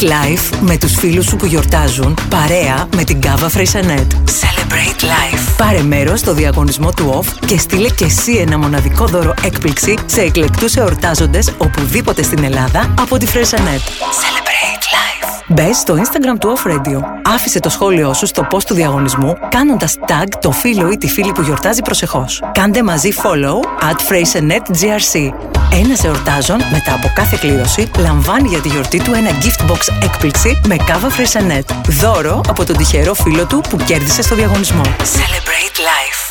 [0.00, 4.12] Celebrate Life με τους φίλους σου που γιορτάζουν παρέα με την Κάβα Freixenet.
[4.12, 5.56] Celebrate Life.
[5.56, 10.20] Πάρε μέρος στο διαγωνισμό του OFF και στείλε και εσύ ένα μοναδικό δώρο έκπληξη σε
[10.20, 13.80] εκλεκτούς εορτάζοντες οπουδήποτε στην Ελλάδα από τη Freixenet.
[13.80, 15.09] Celebrate Life.
[15.52, 17.00] Μπες στο Instagram του Off Radio.
[17.24, 21.32] Άφησε το σχόλιο σου στο post του διαγωνισμού κάνοντας tag το φίλο ή τη φίλη
[21.32, 22.42] που γιορτάζει προσεχώς.
[22.52, 25.32] Κάντε μαζί follow at FreixenetGR.
[25.72, 30.60] Ένας εορτάζων μετά από κάθε κλήρωση λαμβάνει για τη γιορτή του ένα gift box έκπληξη
[30.66, 31.74] με κάβα Fraisenet.
[31.88, 34.82] Δώρο από τον τυχερό φίλο του που κέρδισε στο διαγωνισμό.
[34.98, 36.22] Celebrate life.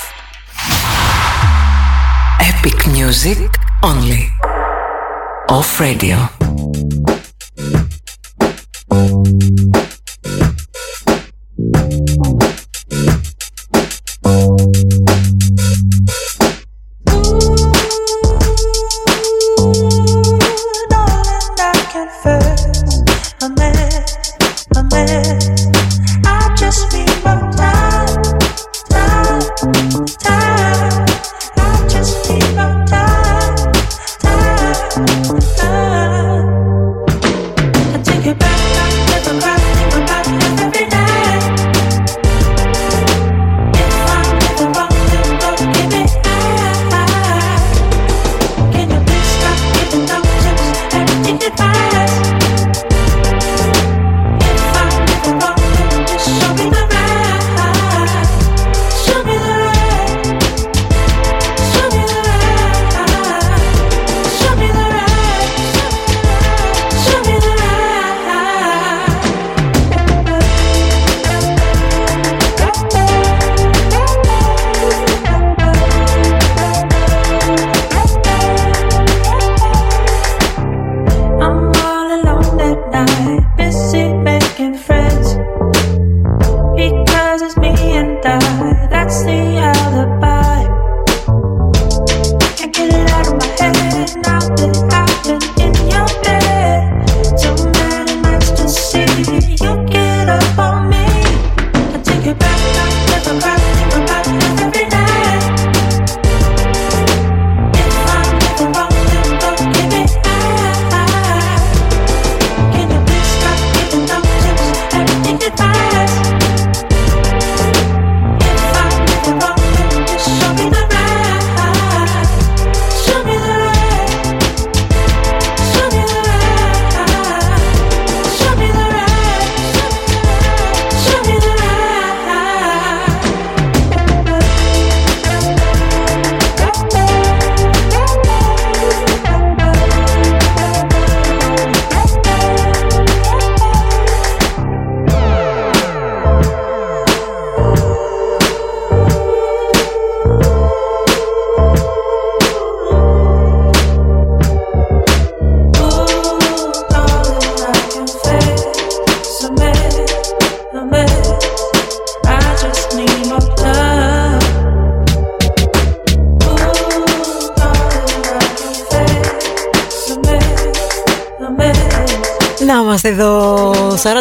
[2.50, 3.50] Epic music
[3.90, 4.24] only.
[5.58, 6.18] Off Radio.
[9.00, 9.69] Thank you.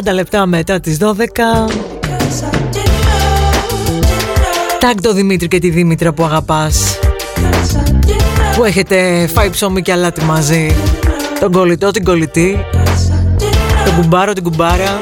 [0.04, 1.12] 40 λεπτά μετά τις 12
[4.78, 6.98] Τάκ το Δημήτρη και τη Δήμητρα που αγαπάς.
[8.56, 10.76] Που έχετε φάει ψωμί και αλάτι μαζί.
[11.40, 12.64] Τον κολλητό, την κολλητή.
[13.84, 14.98] Τον κουμπάρο, την κουμπάρα.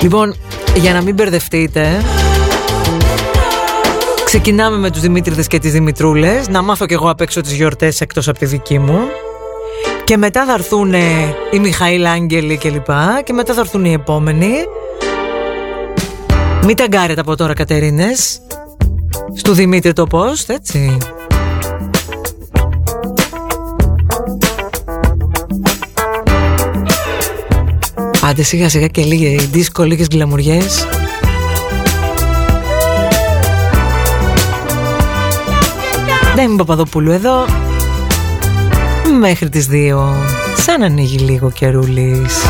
[0.00, 0.34] Λοιπόν,
[0.74, 2.02] για να μην μπερδευτείτε
[4.24, 6.48] Ξεκινάμε με τους Δημήτριδες και τις Δημητρούλες.
[6.48, 8.98] Να μάθω κι εγώ απ' έξω τις γιορτές εκτός από τη δική μου
[10.06, 10.92] και μετά θα έρθουν
[11.50, 14.52] οι Μιχαήλ Άγγελοι και λοιπά Και μετά θα έρθουν οι επόμενοι.
[16.64, 18.40] Μην ταγκάρετε από τώρα Κατερίνες.
[19.34, 20.96] Στου Δημήτρη το post έτσι.
[28.22, 30.86] Άντε σιγά σιγά και λίγες δίσκο, λίγες γκλαμουριές
[36.34, 37.65] Δεν είμαι Παπαδοπούλου εδώ
[39.18, 39.74] Μέχρι τις 2
[40.56, 42.44] Σαν να ανοίγει λίγο καιρούλης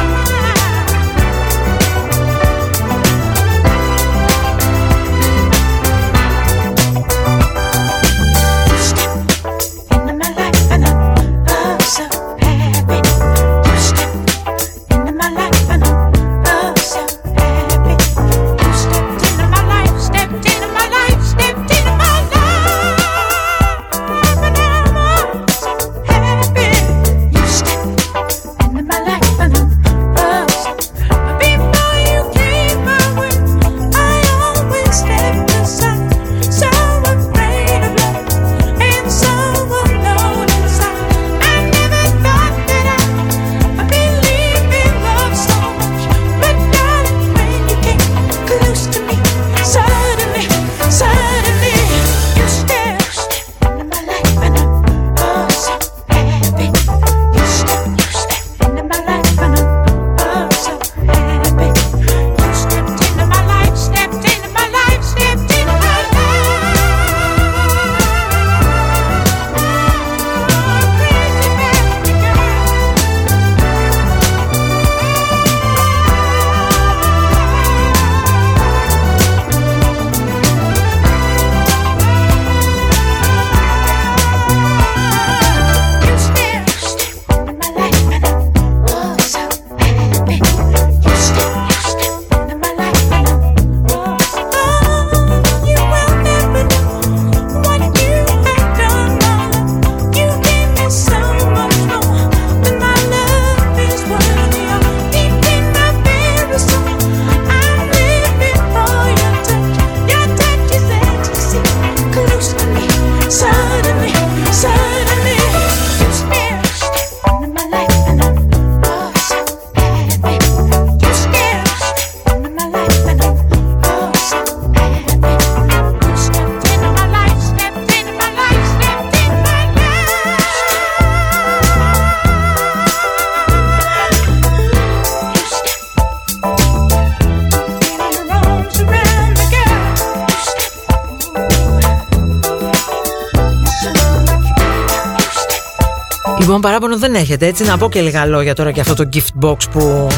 [147.17, 150.09] έχετε, έτσι να πω και λίγα λόγια τώρα για αυτό το gift box που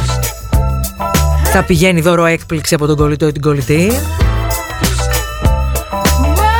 [1.44, 3.92] θα πηγαίνει δώρο έκπληξη από τον κολλητό ή την κολλητή.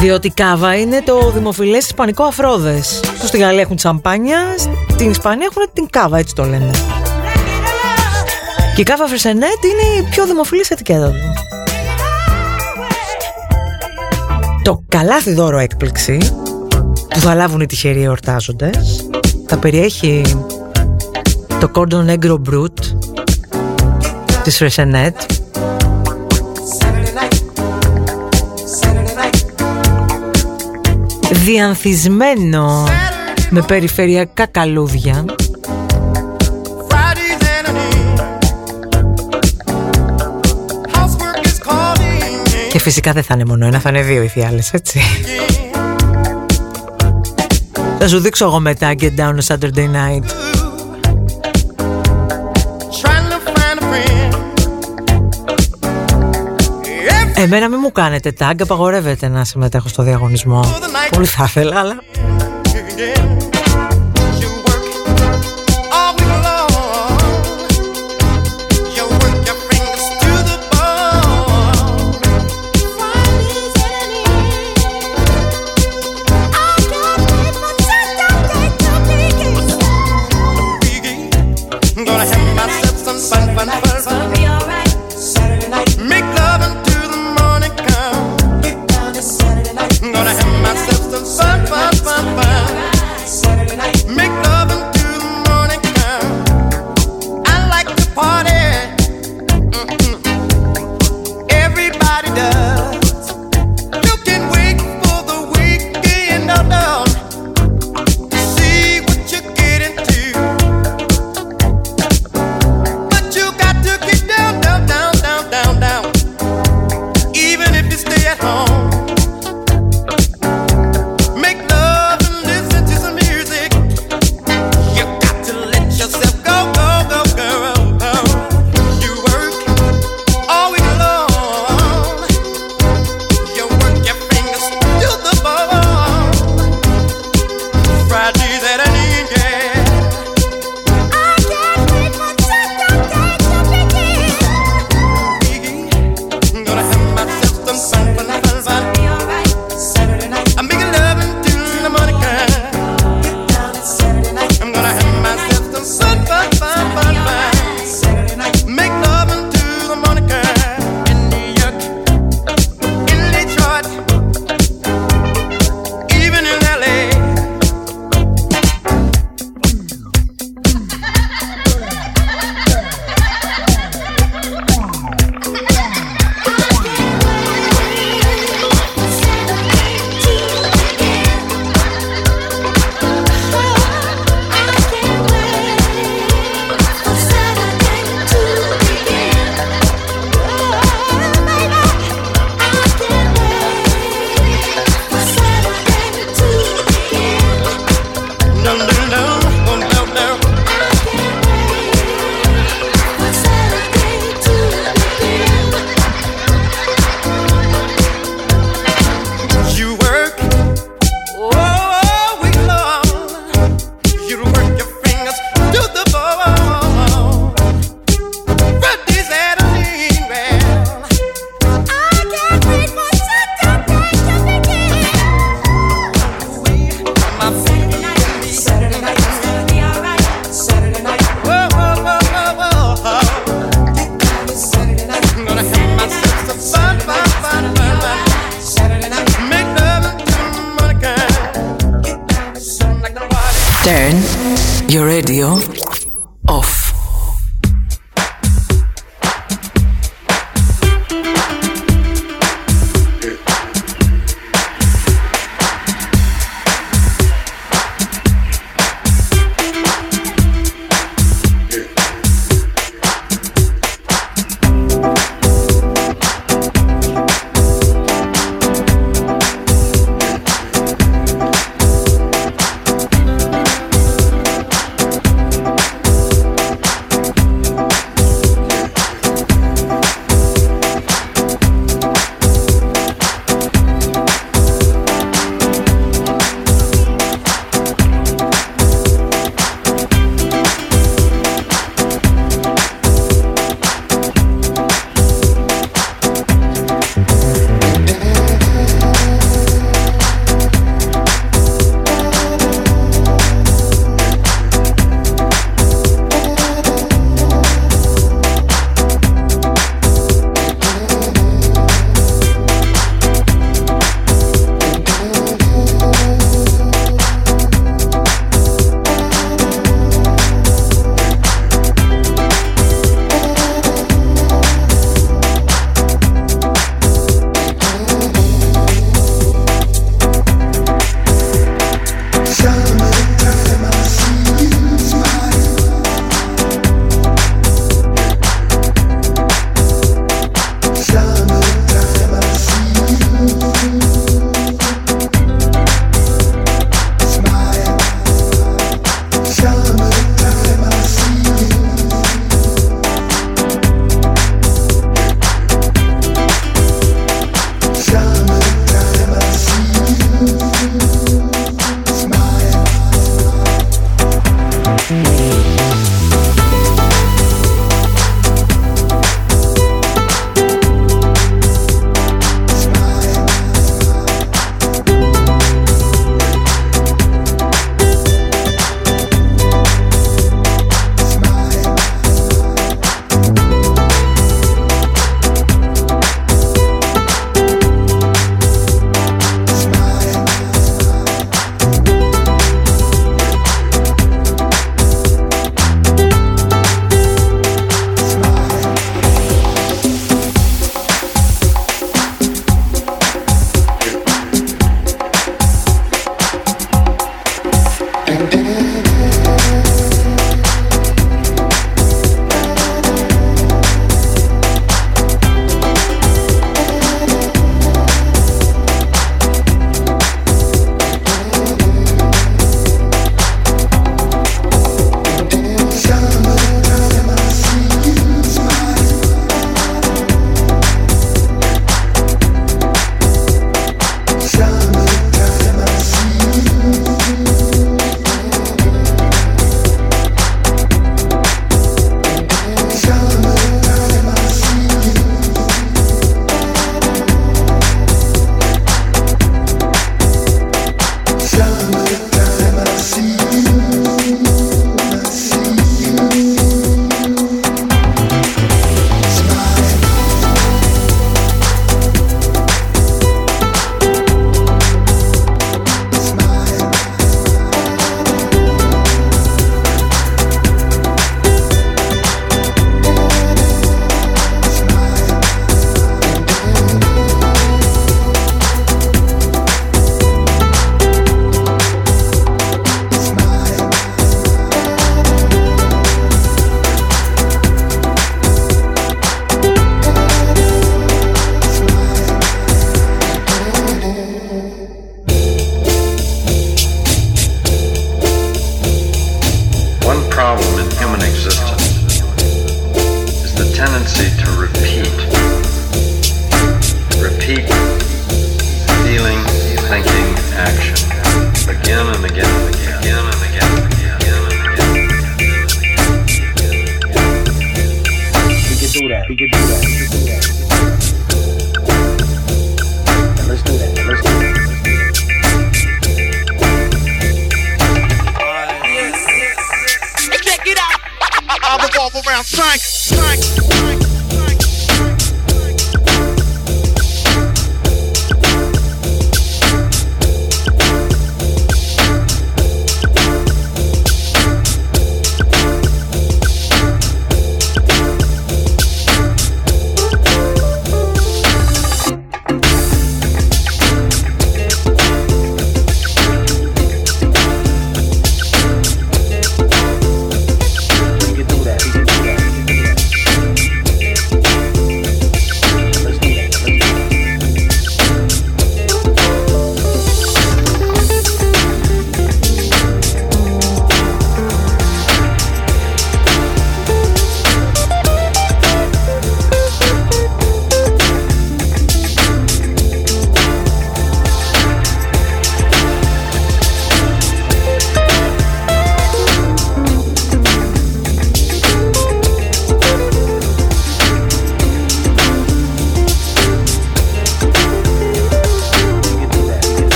[0.00, 3.00] Διότι κάβα είναι το δημοφιλές ισπανικό αφρόδες.
[3.20, 4.38] Που στη Γαλλία έχουν σαμπάνια,
[4.90, 6.70] στην Ισπανία έχουν την κάβα, έτσι το λένε.
[8.74, 11.18] Και η κάβα φρεσενέτ είναι η πιο δημοφιλής ετικέτα του.
[14.62, 16.18] Το καλάθι δώρο έκπληξη
[17.08, 19.10] που θα λάβουν οι τυχεροί εορτάζοντες
[19.52, 20.22] θα περιέχει
[21.60, 22.74] το Cordon Negro Brut
[24.42, 25.20] της Φρεσενέτ
[31.32, 32.88] διανθισμένο
[33.50, 35.24] με περιφερειακά καλούδια
[42.72, 45.00] και φυσικά δεν θα είναι μόνο ένα, θα είναι δύο οι φιάλες, έτσι.
[48.02, 50.24] Θα σου δείξω εγώ μετά Get Down on Saturday Night.
[57.34, 60.64] Εμένα μην μου κάνετε tag, απαγορεύεται να συμμετέχω στο διαγωνισμό.
[61.10, 62.02] Πολύ θα ήθελα, αλλά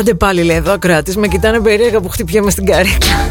[0.00, 1.16] Άντε πάλι λέει εδώ ακροατής.
[1.16, 3.28] Με κοιτάνε περίεργα που χτυπιέμαι στην καρέκλα.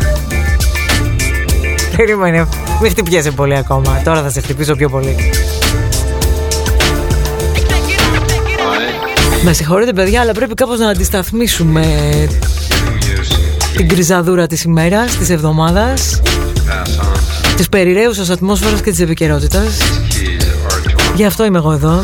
[1.98, 2.48] Περίμενε,
[2.82, 4.02] μην χτυπιέσαι πολύ ακόμα.
[4.04, 5.16] Τώρα θα σε χτυπήσω πιο πολύ.
[9.44, 11.86] Με συγχωρείτε παιδιά αλλά πρέπει κάπως να αντισταθμίσουμε
[13.76, 16.22] Την κρυζαδούρα της ημέρας, της εβδομάδας
[17.56, 19.78] Της περιραίουσας ατμόσφαιρας και της επικαιρότητας.
[21.16, 22.04] Γι' αυτό είμαι εγώ εδώ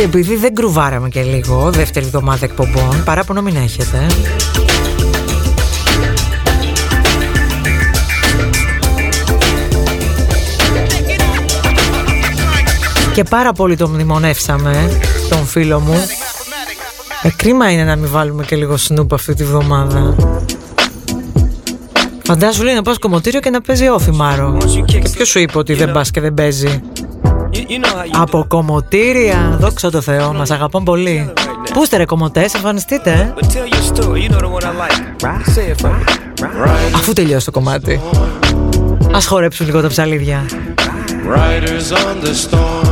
[0.00, 4.06] Και επειδή δεν κρουβάραμε και λίγο δεύτερη εβδομάδα εκπομπών, παράπονο μην έχετε.
[13.14, 15.94] Και πάρα πολύ τον μνημονεύσαμε, τον φίλο μου.
[17.22, 20.16] Ε, κρίμα είναι να μην βάλουμε και λίγο σνούπ αυτή τη βδομάδα.
[22.24, 24.56] Φαντάσου λέει να πας κομμωτήριο και να παίζει όφη Μάρο.
[24.84, 26.80] Και ποιος σου είπε ότι δεν πας και δεν παίζει;
[28.12, 31.32] Από κομμωτήρια, δόξα τω Θεώ, μας αγαπών πολύ.
[31.72, 33.10] Πού είστε ρε κομμωτές, εμφανιστείτε.
[33.10, 33.32] ε;
[36.94, 38.00] Αφού τελειώσει το κομμάτι.
[39.12, 40.44] Ας χορέψουν λίγο τα ψαλίδια.
[41.36, 42.88] Riders on the storm.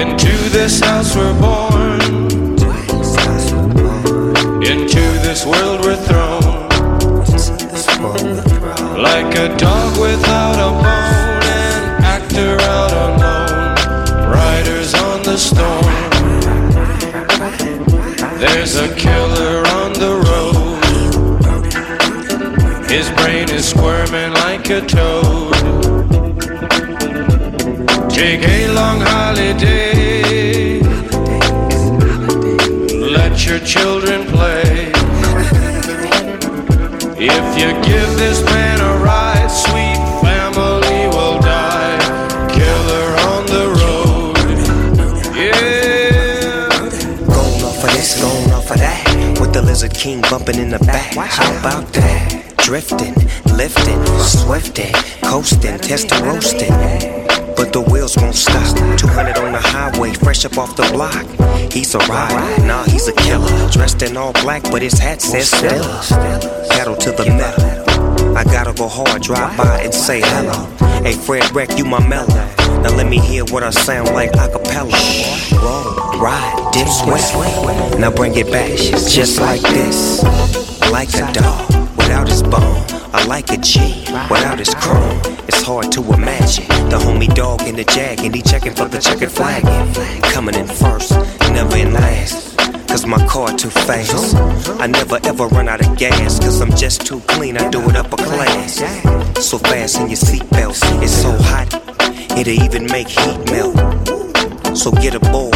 [0.00, 2.00] Into this house we're born.
[4.72, 6.44] Into this world we're thrown.
[9.08, 11.25] Like a dog without a bone, an
[12.36, 13.20] actor out alone.
[14.30, 15.84] Riders on the storm.
[18.38, 20.84] There's a killer on the road.
[22.90, 25.54] His brain is squirming like a toad.
[28.10, 30.80] Take a long holiday.
[33.00, 34.92] Let your children play.
[37.18, 39.35] If you give this man a ride,
[50.06, 51.16] King bumping in the back.
[51.16, 52.54] How about that?
[52.58, 53.12] Drifting,
[53.56, 54.92] lifting, swifting,
[55.24, 56.70] coasting, testing, roasting.
[57.56, 58.76] But the wheels won't stop.
[58.98, 61.26] 200 on the highway, fresh up off the block.
[61.72, 63.50] He's a rider, nah, he's a killer.
[63.72, 66.00] Dressed in all black, but his hat says Stella.
[66.70, 68.36] Pedal to the metal.
[68.36, 70.66] I gotta go hard, drive by and say hello.
[71.02, 72.45] Hey, Fred Wreck, you my mellow.
[72.86, 74.96] Now let me hear what I sound like a cappella.
[75.60, 77.98] Roll, ride, dip, sweat.
[77.98, 80.22] Now bring it back, just like this.
[80.92, 82.84] Like a dog without his bone.
[83.12, 85.20] I like a G without his chrome.
[85.48, 89.00] It's hard to imagine the homie dog in the jag and he checking for the
[89.00, 89.64] checkered flag.
[90.32, 91.10] Coming in first,
[91.50, 92.56] never in last.
[92.86, 94.36] Cause my car too fast.
[94.80, 96.38] I never ever run out of gas.
[96.38, 98.76] Cause I'm just too clean, I do it up a class.
[99.44, 101.85] So fast in your seatbelts, it's so hot,
[102.36, 103.76] it'll even make heat melt.
[104.76, 105.54] So get a aboard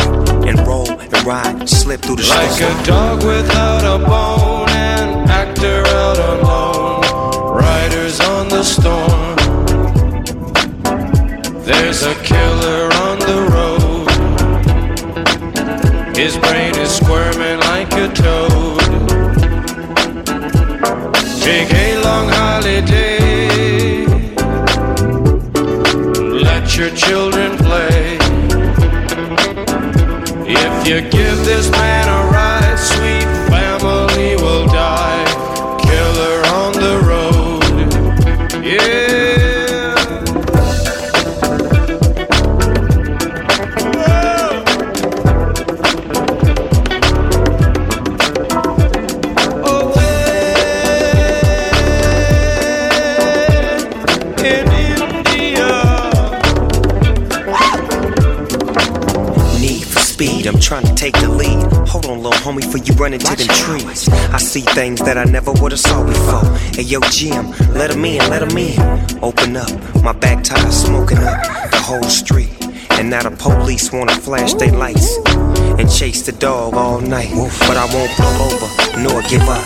[0.48, 2.26] and roll and ride, slip through the.
[2.26, 2.80] Like storm.
[2.80, 7.54] a dog without a bone, an actor out alone.
[7.54, 9.36] Riders on the storm.
[11.64, 14.08] There's a killer on the road.
[16.16, 18.80] His brain is squirming like a toad.
[21.42, 22.89] Take a long holiday.
[26.80, 28.16] Your children play.
[30.46, 32.29] If you give this man a
[62.50, 64.08] homie, for you run to them trees.
[64.32, 66.44] I see things that I never would have saw before.
[66.74, 68.78] Hey, yo, Jim, let 'em in, let 'em in.
[69.22, 69.70] Open up,
[70.02, 71.38] my back tire smoking up
[71.70, 72.50] the whole street.
[72.90, 75.18] And now the police wanna flash their lights
[75.78, 77.32] and chase the dog all night.
[77.66, 78.68] But I won't pull over
[78.98, 79.64] nor give up.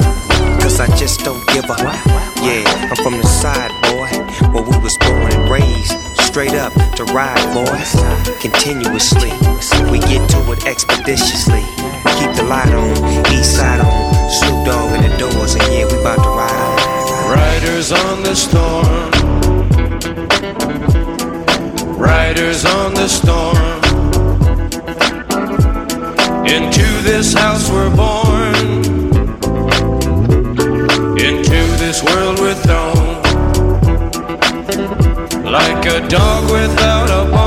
[0.61, 1.81] Cause I just don't give up.
[2.47, 4.11] Yeah, I'm from the side, boy,
[4.52, 6.03] where we was born and raised.
[6.35, 7.94] Straight up to ride, boys.
[8.43, 9.31] Continuously,
[9.89, 11.62] we get to it expeditiously.
[12.19, 12.90] Keep the light on,
[13.32, 14.28] east side on.
[14.28, 17.36] Snoop Dogg in the doors, and yeah, we about to ride.
[17.36, 19.12] Riders on the storm.
[21.97, 23.56] Riders on the storm.
[26.44, 28.73] Into this house we're born.
[35.55, 37.43] Like a dog without a bone,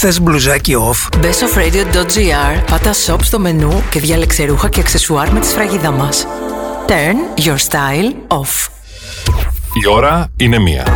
[0.00, 5.46] Θες μπλουζάκι off; bestofradio.gr Πάτα shop στο μενού και διάλεξε ρούχα και αξεσουάρ με τη
[5.46, 6.26] σφραγίδα μας.
[6.86, 8.68] Turn your style off.
[9.82, 10.86] Η ώρα είναι μία.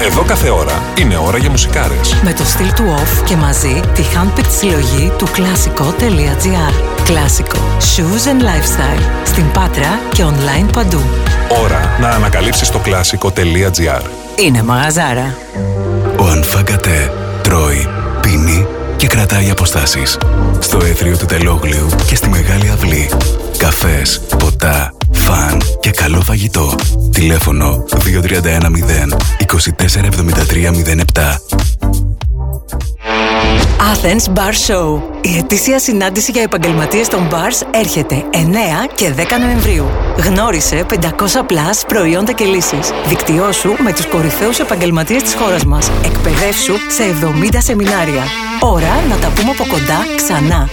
[0.00, 2.14] Εδώ κάθε ώρα είναι ώρα για μουσικάρες.
[2.22, 7.58] Με το στυλ του off και μαζί τη handpicked συλλογή του κλασικό.gr Κλασικό.
[7.78, 9.02] Shoes and lifestyle.
[9.24, 11.00] Στην Πάτρα και online παντού.
[11.62, 14.02] Ώρα να ανακαλύψεις το κλασικό.gr.
[14.36, 15.36] Είναι μαγαζάρα.
[16.18, 17.12] Ο Ανφάγκατε
[17.42, 17.97] τρώει, πίνει και
[19.28, 20.18] κρατάει αποστάσεις.
[20.58, 23.10] Στο έθριο του Τελόγλιου και στη Μεγάλη Αυλή.
[23.58, 26.74] Καφές, ποτά, φαν και καλό φαγητό.
[27.12, 31.40] Τηλέφωνο 2310 247307.
[33.92, 35.00] Athens Bar Show.
[35.20, 38.38] Η ετήσια συνάντηση για επαγγελματίες των bars έρχεται 9
[38.94, 39.86] και 10 Νοεμβρίου.
[40.16, 42.90] Γνώρισε 500 plus προϊόντα και λύσεις.
[43.08, 45.90] Δικτυώσου με τους κορυφαίους επαγγελματίες της χώρας μας.
[46.04, 48.47] Εκπαιδεύσου σε 70 σεμινάρια.
[48.60, 50.68] Ώρα να τα πούμε από κοντά ξανά.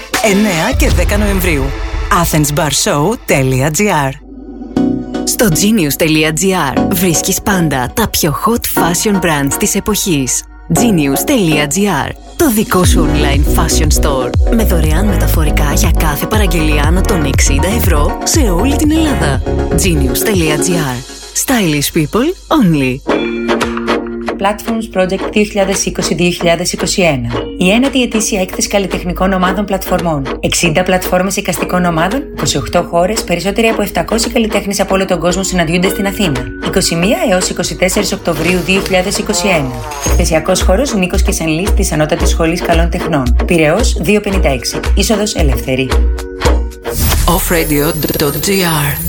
[0.72, 1.64] 9 και 10 Νοεμβρίου.
[2.24, 4.10] athensbarshow.gr
[5.24, 10.44] Στο genius.gr βρίσκεις πάντα τα πιο hot fashion brands της εποχής.
[10.74, 17.24] genius.gr Το δικό σου online fashion store με δωρεάν μεταφορικά για κάθε παραγγελία άνω των
[17.24, 17.30] 60
[17.78, 19.42] ευρώ σε όλη την Ελλάδα.
[19.84, 21.14] genius.gr
[21.46, 22.94] Stylish people only.
[24.40, 25.40] Platforms Project 2020-2021.
[27.58, 30.40] Η ένατη ετήσια έκθεση καλλιτεχνικών ομάδων πλατφορμών.
[30.40, 32.24] 60 πλατφόρμες εικαστικών ομάδων,
[32.72, 36.44] 28 χώρες, περισσότεροι από 700 καλλιτέχνες από όλο τον κόσμο συναντιούνται στην Αθήνα.
[36.66, 39.72] 21 έως 24 Οκτωβρίου 2021.
[40.06, 43.36] Εκθεσιακός χώρος Νίκος και Σανλής της Ανώτατης Σχολής Καλών Τεχνών.
[43.46, 44.80] Πυραιός 256.
[44.96, 45.88] Είσοδος ελεύθερη.
[47.26, 49.05] offradio.gr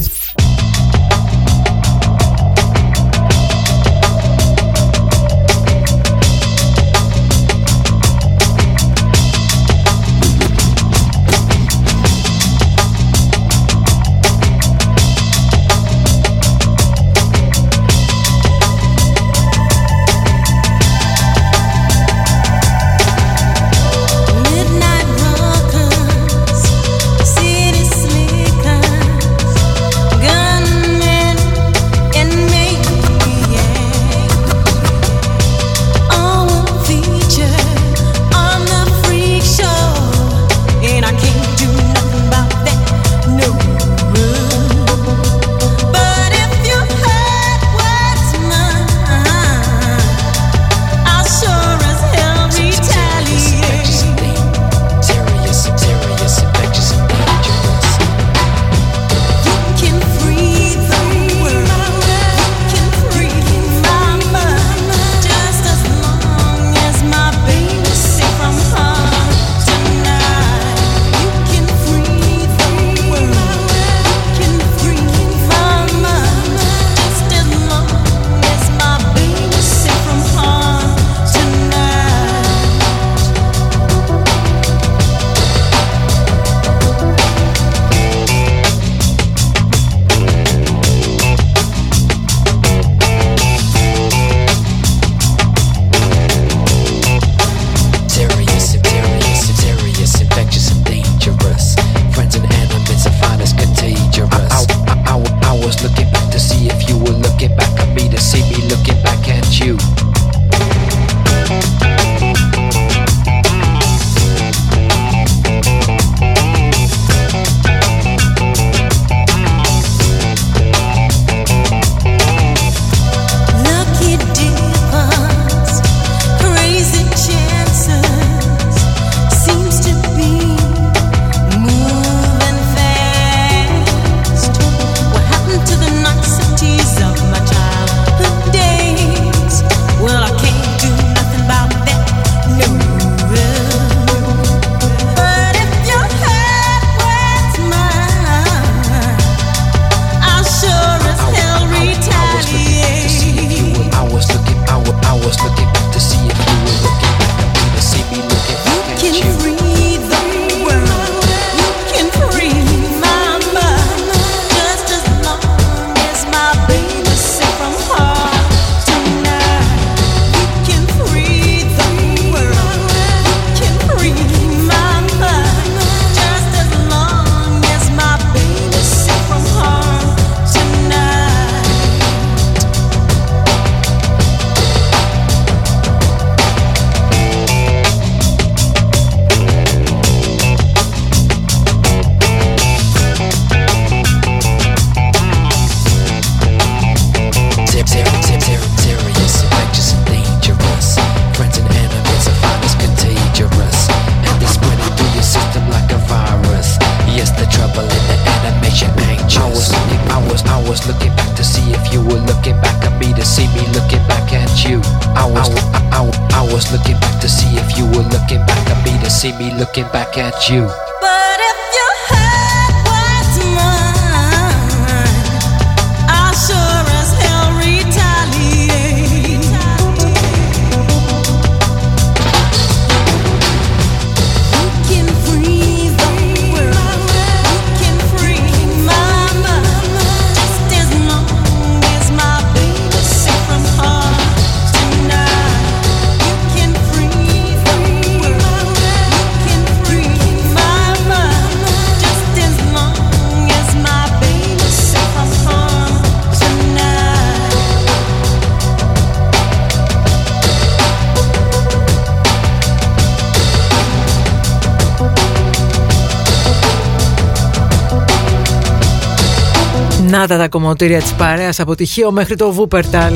[270.47, 273.13] τα τα κομμωτήρια της παρέας από τυχείο μέχρι το Βούπερταλ.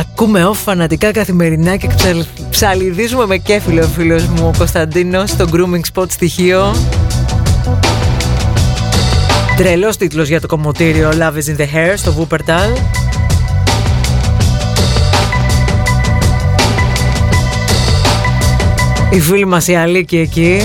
[0.00, 5.46] Ακούμε off φανατικά καθημερινά και ξαλ- ψαλιδίζουμε με κέφιλο ο φίλος μου ο Κωνσταντίνος στο
[5.52, 6.74] grooming spot στοιχείο.
[9.56, 12.70] Τρελός τίτλος για το κομμωτήριο Love is in the hair στο Βούπερταλ.
[19.10, 20.60] Η φίλη μας η Αλίκη εκεί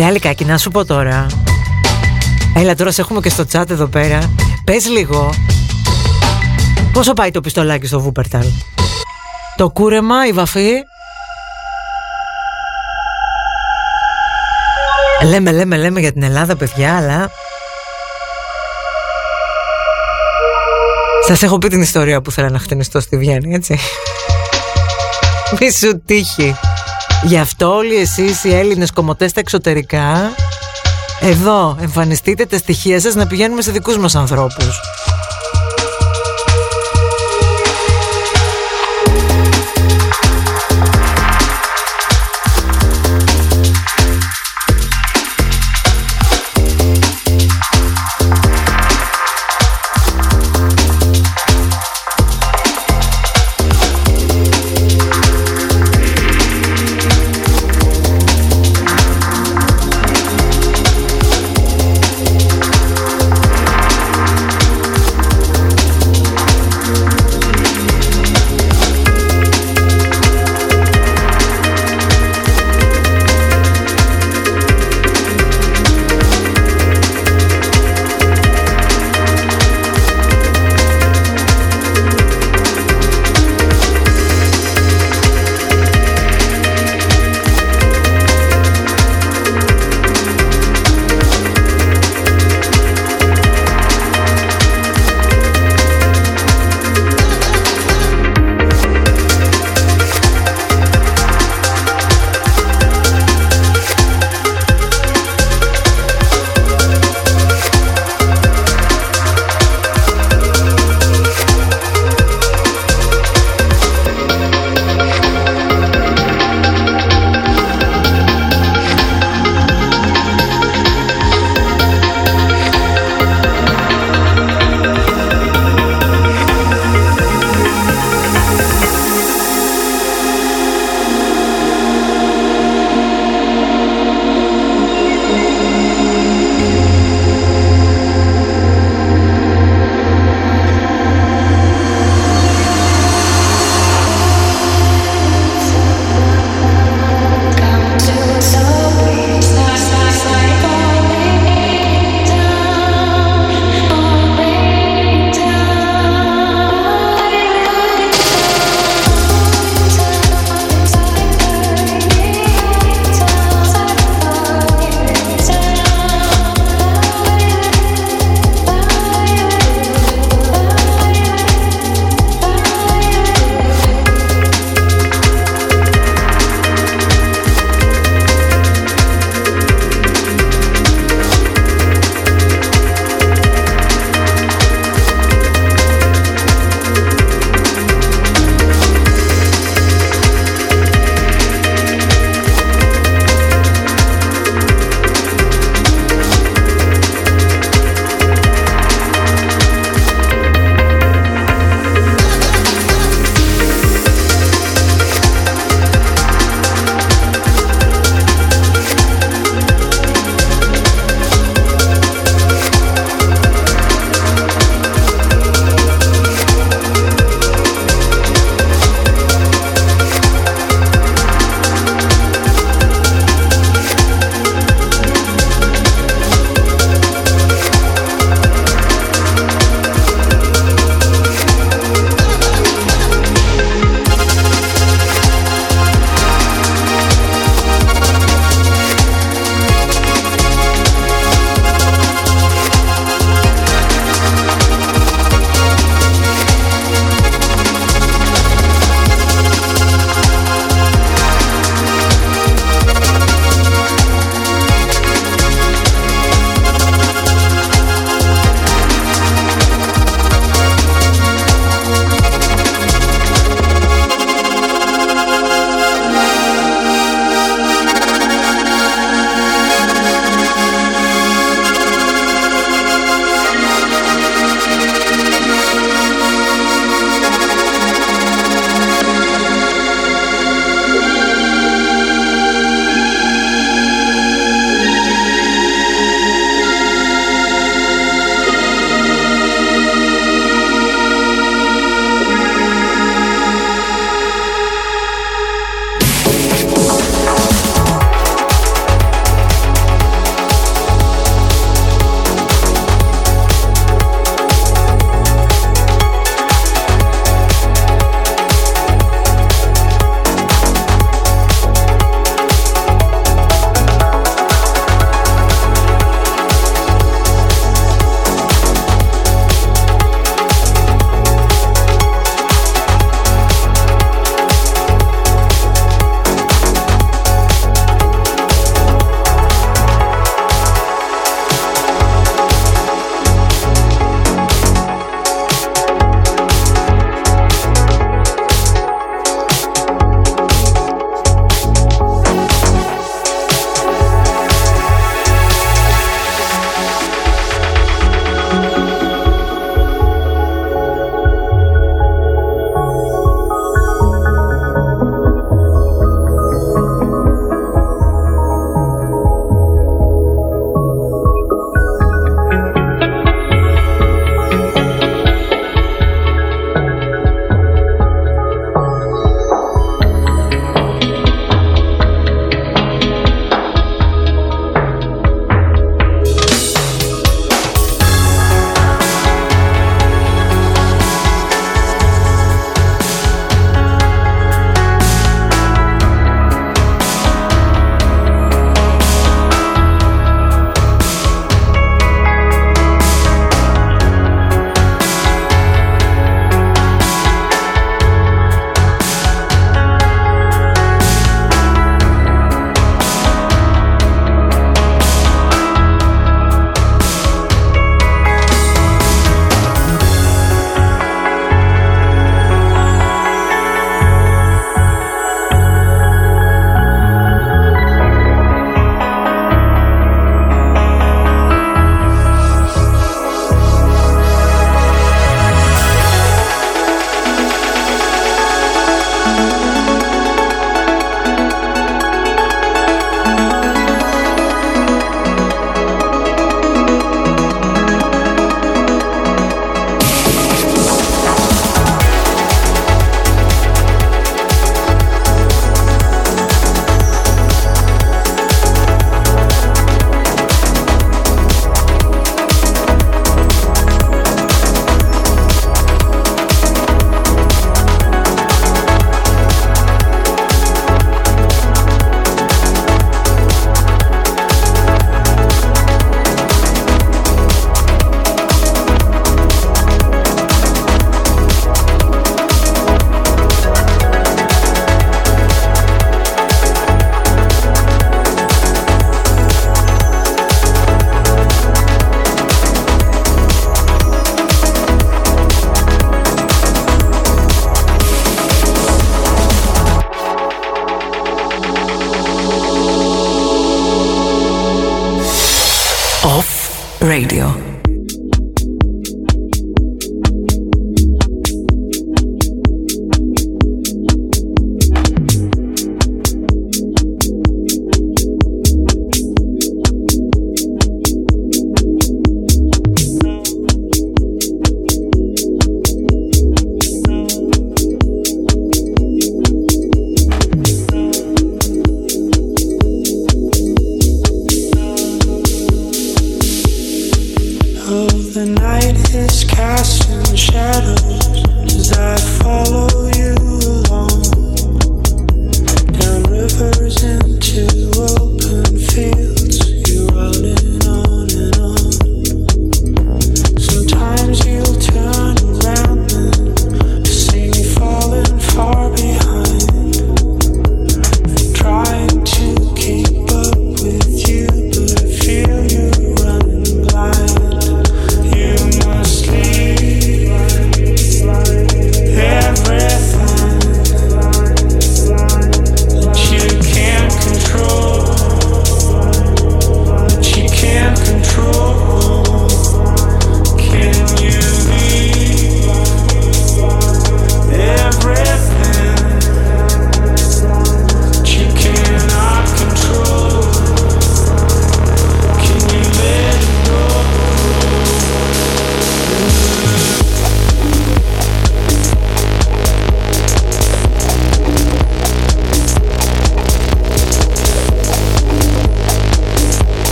[0.00, 1.26] Ρε Αλικάκη, να σου πω τώρα.
[2.56, 4.34] Έλα τώρα σε έχουμε και στο chat εδώ πέρα.
[4.64, 5.34] Πες λίγο
[6.92, 8.46] Πόσο πάει το πιστολάκι στο Βούπερταλ
[9.56, 10.70] Το κούρεμα, η βαφή;
[15.24, 17.30] Λέμε, λέμε, λέμε για την Ελλάδα παιδιά Αλλά
[21.26, 23.78] Σας έχω πει την ιστορία που ήθελα να χτενιστώ στη Βιέννη έτσι.
[25.60, 26.56] Μη σου τύχει
[27.22, 30.34] Γι' αυτό όλοι εσείς οι Έλληνες κομμωτές στα εξωτερικά
[31.20, 34.80] Εδώ εμφανιστείτε τα στοιχεία σας να πηγαίνουμε σε δικούς μας ανθρώπους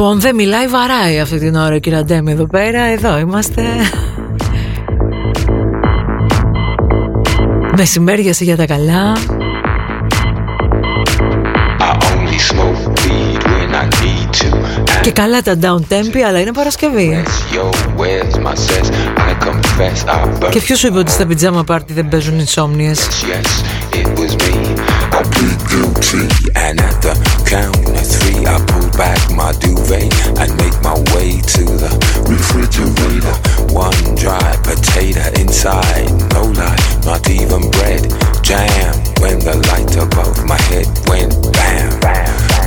[0.00, 2.82] Λοιπόν, δεν μιλάει, βαράει αυτή την ώρα κύριε Αντέμι εδώ πέρα.
[2.82, 3.62] Εδώ είμαστε.
[7.76, 9.16] Μεσημέριασε για τα καλά.
[15.02, 17.22] Και καλά τα down tempi, αλλά είναι Παρασκευή.
[20.50, 22.98] Και ποιος σου είπε ότι στα πιτζάμα πάρτι δεν παίζουν insomnias;
[26.10, 27.14] guilty And at the
[27.46, 31.92] count of three I pull back my duvet And make my way to the
[32.28, 33.34] refrigerator.
[33.72, 38.08] One dry potato inside No lie, not even bread.
[38.42, 41.90] Jam when the light above my head went bam.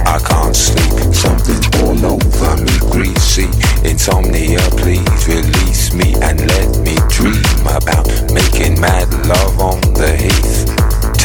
[0.05, 3.47] I can't sleep, something all over me greasy.
[3.87, 10.80] Insomnia, please release me And let me dream about making mad love on the heath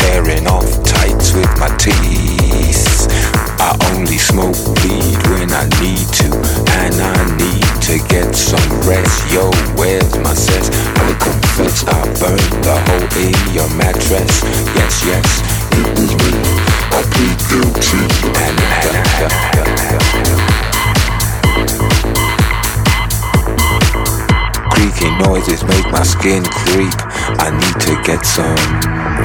[0.07, 3.07] tearing off tights with my teeth.
[3.59, 6.29] I only smoke weed when I need to,
[6.83, 9.33] and I need to get some rest.
[9.33, 10.71] Yo, where's my sense?
[10.71, 14.43] I confess I burned the hole in your mattress.
[14.79, 15.29] Yes, yes,
[15.81, 16.33] it was me.
[16.95, 18.03] I plead guilty,
[18.45, 18.57] and
[24.71, 26.95] Creaky noises make my skin creep.
[27.43, 29.06] I need to get some.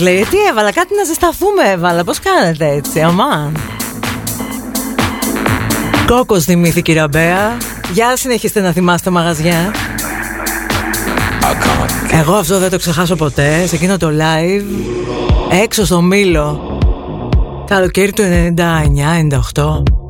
[0.00, 3.56] Λέει, τι έβαλα, κάτι να ζεσταθούμε έβαλα, πώς κάνετε έτσι, αμάν.
[6.06, 7.56] Κόκκος θυμήθηκε η Ραμπέα.
[7.92, 9.74] Για συνεχίστε να θυμάστε μαγαζιά.
[12.20, 14.64] Εγώ αυτό δεν το ξεχάσω ποτέ, σε εκείνο το live,
[15.62, 16.78] έξω στο Μήλο,
[17.66, 18.22] καλοκαίρι του
[19.52, 20.03] 99-98.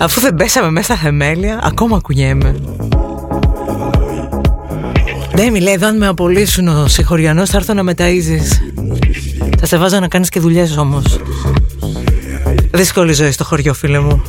[0.00, 2.54] Αφού δεν πέσαμε μέσα στα θεμέλια, ακόμα κουνιέμαι.
[5.36, 8.48] Ναι, μιλάει εδώ αν με απολύσουν ο συγχωριανός θα έρθω να με ταΐζεις.
[9.58, 11.20] Θα σε βάζω να κάνεις και δουλειές όμως.
[12.70, 14.22] Δύσκολη ζωή στο χωριό φίλε μου.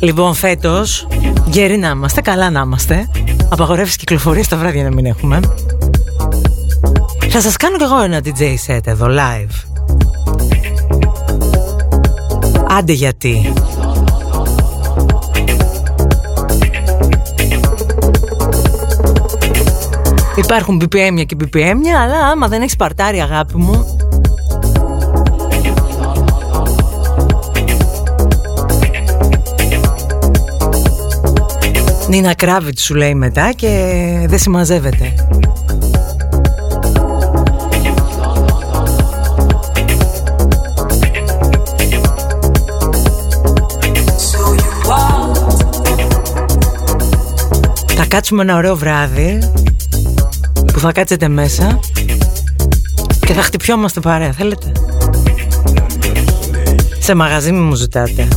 [0.00, 1.06] Λοιπόν, φέτος,
[1.46, 3.08] γέροι να είμαστε, καλά να είμαστε.
[3.48, 5.40] Απαγορεύσεις κυκλοφορίας τα βράδια να μην έχουμε.
[7.28, 9.70] Θα σας κάνω κι εγώ ένα DJ set εδώ, live.
[12.68, 13.52] Άντε γιατί.
[20.36, 23.91] Υπάρχουν BPM και BPM, αλλά άμα δεν έχεις παρτάρει αγάπη μου,
[32.12, 33.68] Νίνα Κράβιτς σου λέει μετά και
[34.26, 35.14] δεν συμμαζεύεται.
[47.96, 49.38] Θα κάτσουμε ένα ωραίο βράδυ
[50.72, 51.80] που θα κάτσετε μέσα
[53.26, 54.72] και θα χτυπιόμαστε παρέα, θέλετε;
[56.98, 58.28] Σε μαγαζί μου ζητάτε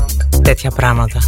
[0.42, 1.20] τέτοια πράγματα.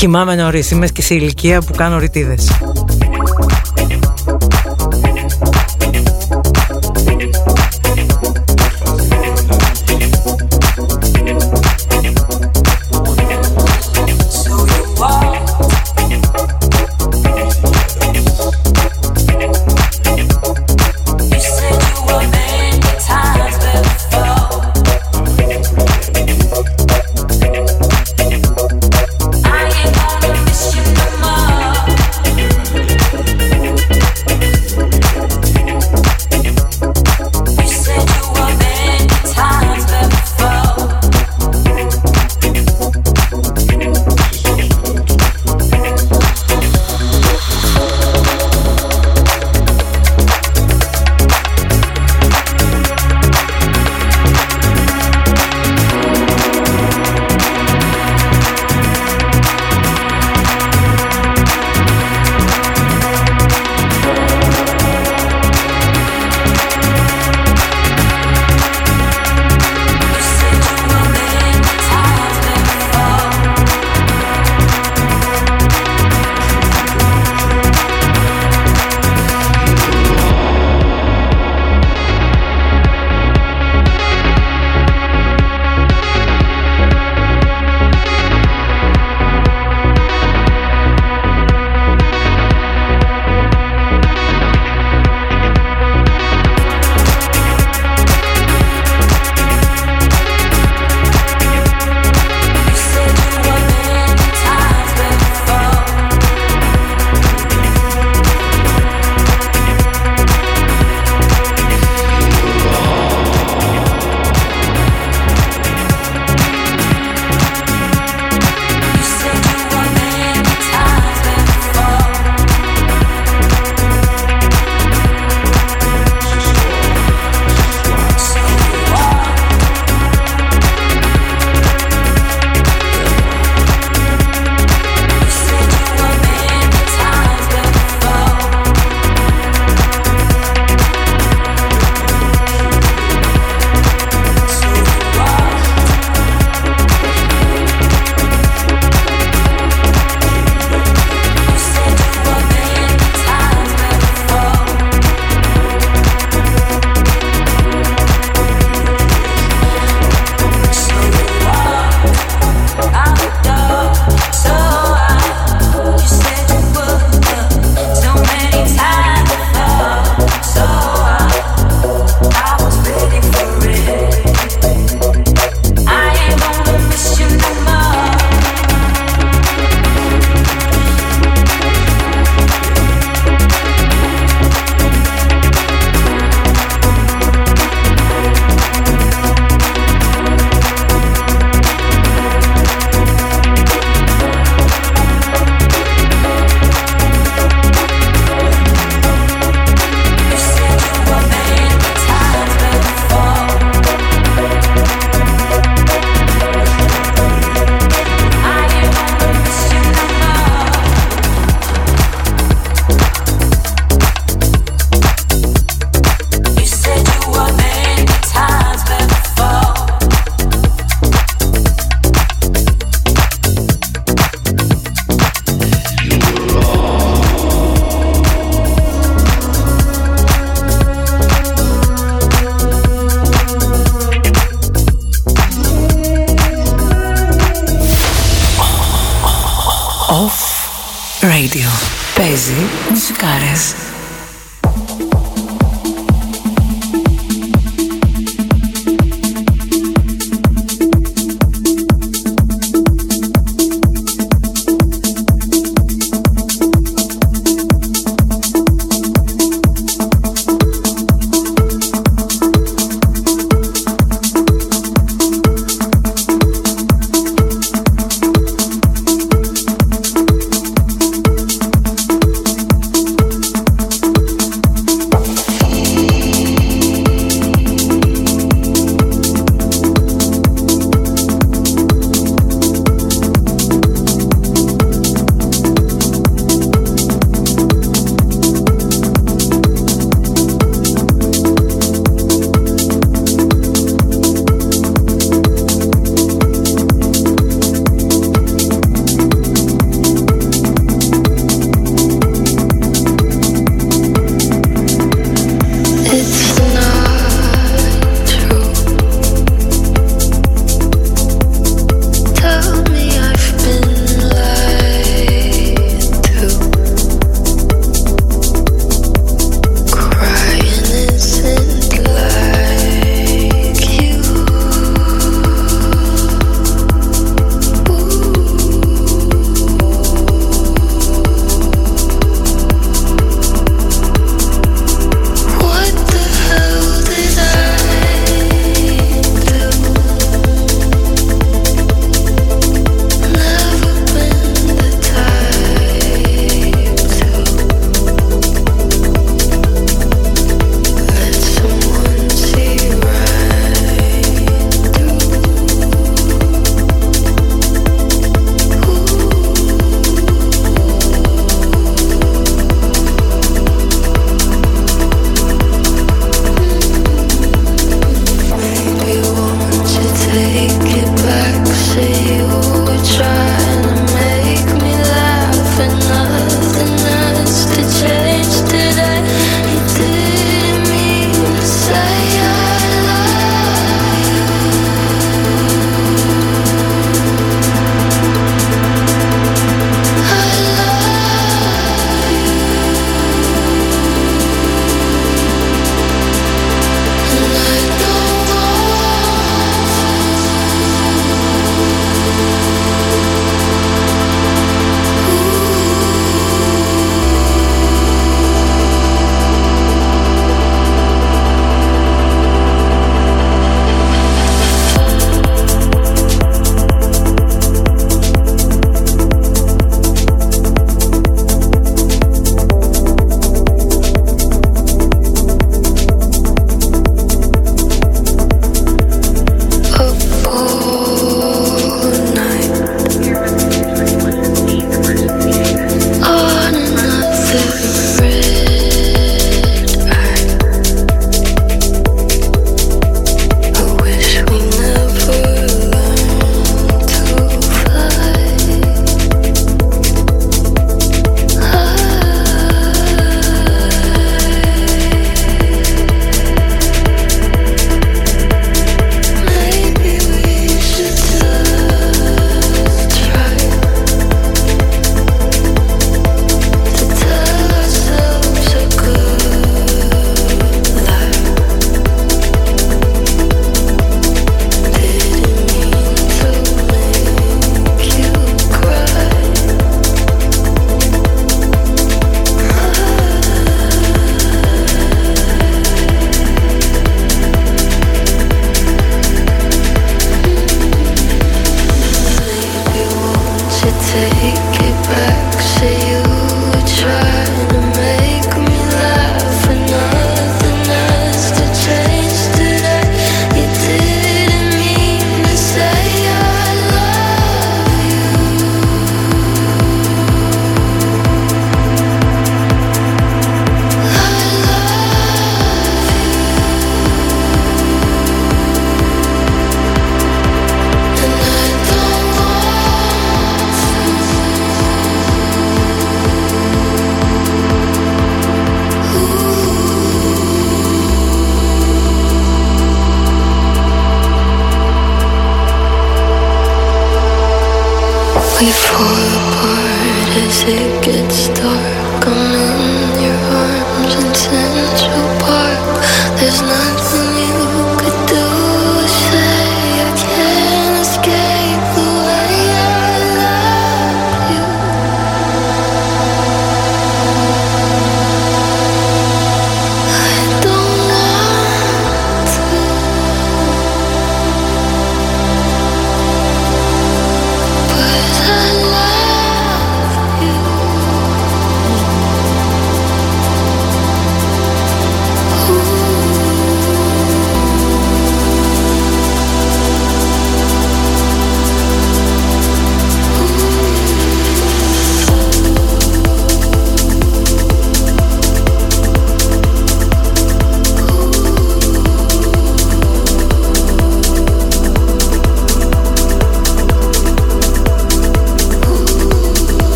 [0.00, 2.50] Κοιμάμαι νωρίς, είμαι και σε ηλικία που κάνω ρητίδες.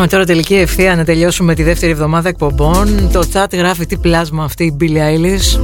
[0.00, 3.10] Πάμε τώρα τελική ευθεία να τελειώσουμε τη δεύτερη εβδομάδα εκπομπών.
[3.12, 5.60] Το chat γράφει τι πλάσμα αυτή η Billie Eilish.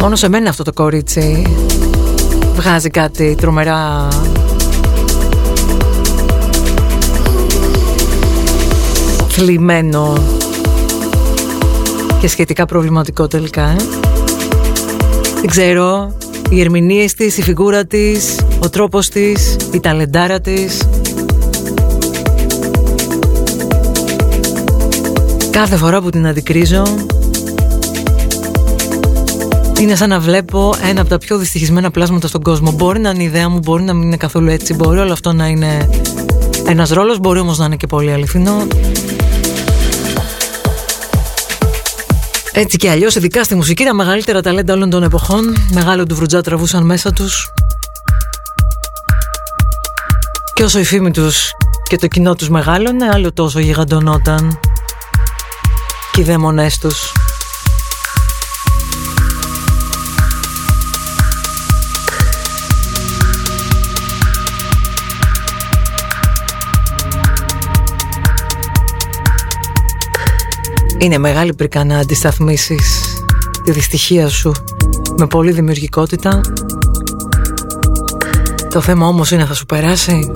[0.00, 1.56] Μόνο σε μένα αυτό το κορίτσι
[2.54, 4.08] βγάζει κάτι τρομερά
[9.28, 10.12] θλιμμένο
[12.20, 13.68] και σχετικά προβληματικό τελικά.
[13.68, 13.76] Ε;
[15.34, 16.16] Δεν ξέρω,
[16.50, 20.88] οι ερμηνείες της, η φιγούρα της, ο τρόπος της, η ταλεντάρα της
[25.58, 26.82] Κάθε φορά που την αντικρίζω
[29.80, 32.70] είναι σαν να βλέπω ένα από τα πιο δυστυχισμένα πλάσματα στον κόσμο.
[32.72, 35.32] Μπορεί να είναι η ιδέα μου, μπορεί να μην είναι καθόλου έτσι, μπορεί όλο αυτό
[35.32, 35.88] να είναι
[36.66, 38.66] ένας ρόλος, μπορεί όμως να είναι και πολύ αληθινό.
[42.52, 46.40] Έτσι και αλλιώς, ειδικά στη μουσική, τα μεγαλύτερα ταλέντα όλων των εποχών, μεγάλο του βρουτζά
[46.40, 47.52] τραβούσαν μέσα τους.
[50.54, 51.50] Και όσο η φήμη τους
[51.88, 54.67] και το κοινό τους μεγάλωνε, άλλο τόσο γιγαντωνόταν και
[56.18, 57.12] οι δαίμονές τους.
[70.98, 73.02] Είναι μεγάλη πρίκα να αντισταθμίσεις
[73.64, 74.52] τη δυστυχία σου
[75.18, 76.40] με πολλή δημιουργικότητα.
[78.70, 80.30] Το θέμα όμως είναι θα σου περάσει;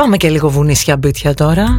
[0.00, 1.76] Πάμε και λίγο βουνίσια μπίτια τώρα.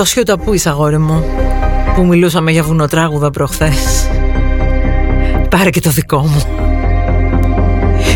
[0.00, 1.24] Νίκο Σιούτα, πού είσαι αγόρι μου
[1.94, 4.08] Που μιλούσαμε για βουνοτράγουδα προχθές.
[5.48, 6.42] Πάρε και το δικό μου.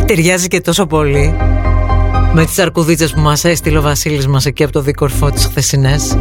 [0.06, 1.36] Ταιριάζει και τόσο πολύ
[2.32, 6.18] Με τις αρκουδίτσες που μας έστειλε ο Βασίλης μας Εκεί από το δίκορφό τις χθεσινές.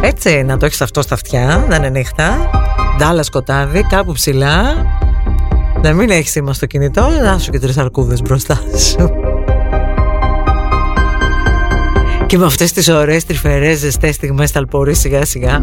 [0.00, 2.50] Έτσι να το έχεις αυτό στα αυτιά Δεν είναι νύχτα
[2.98, 4.86] Ντάλα σκοτάδι κάπου ψηλά.
[5.82, 9.19] Να μην έχεις σήμα στο κινητό Να σου και τρεις αρκούδες μπροστά σου
[12.30, 15.62] και με αυτές τις ωραίες τρυφερές ζεστές στιγμές ταλπορεί σιγά σιγά.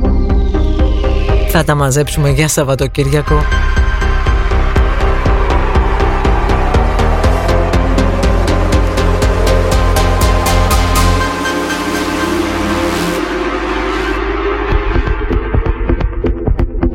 [1.49, 3.41] Θα τα μαζέψουμε για Σαββατοκύριακο.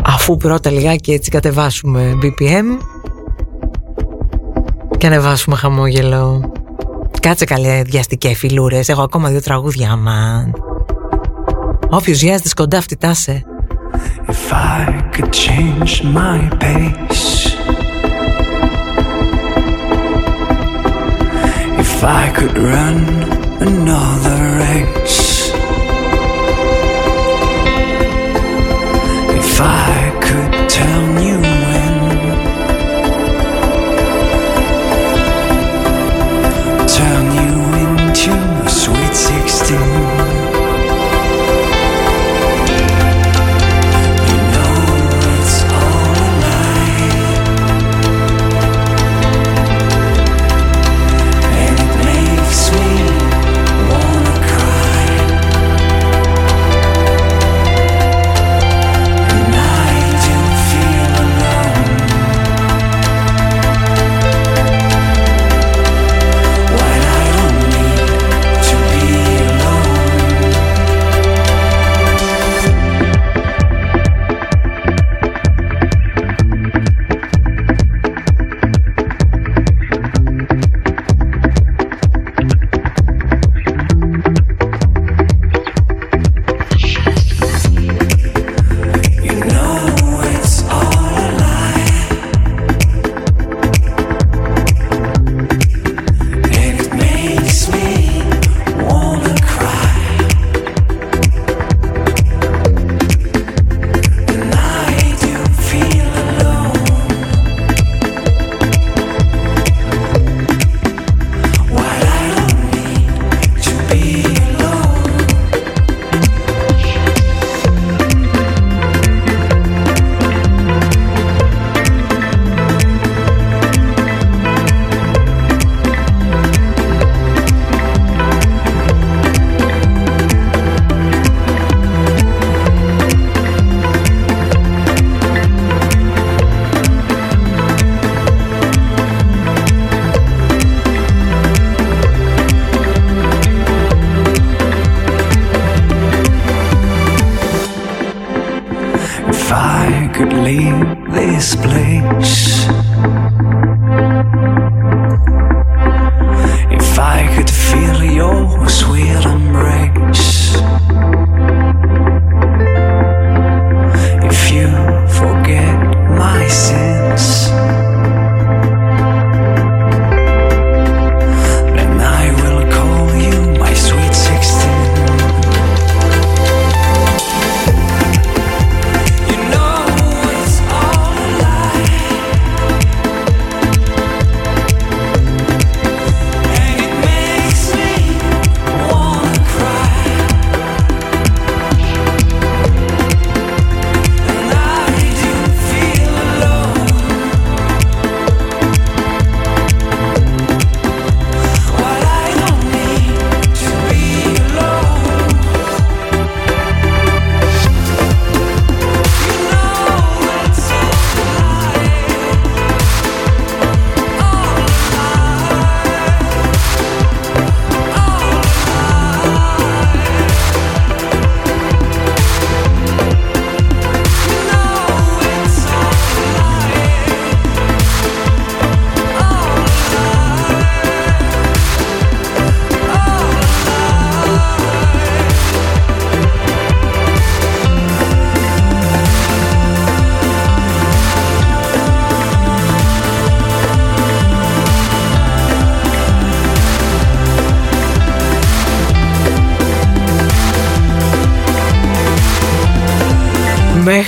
[0.04, 2.78] Αφού πρώτα λιγάκι έτσι κατεβάσουμε BPM
[4.98, 6.52] Και ανεβάσουμε χαμόγελο
[7.22, 8.88] Κάτσε καλέ διαστικέ φιλούρες.
[8.88, 10.54] Έχω ακόμα δύο τραγούδια μαν
[11.90, 13.44] Όποιος βιάζεται κοντά φτυτάσαι
[14.28, 17.30] If I could change my pace,
[21.84, 22.98] if I could run
[23.68, 25.52] another race,
[29.40, 30.11] if I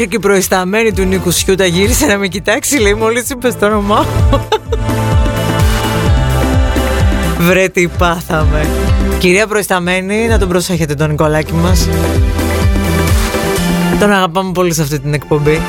[0.05, 3.67] Μέχρι και η προϊσταμένη του Νίκου Σιούτα γύρισε να με κοιτάξει, λέει μόλις είπες το
[3.67, 4.49] όνομά μου.
[7.47, 8.67] Βρε τι πάθαμε.
[9.19, 11.89] Κυρία προϊσταμένη, να τον προσέχετε τον Νικολάκη μας.
[14.01, 15.61] Τον αγαπάμε πολύ σε αυτή την εκπομπή.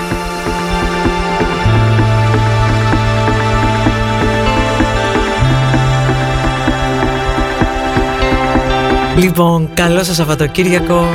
[9.18, 11.06] Λοιπόν, καλό σας Σαββατοκύριακο.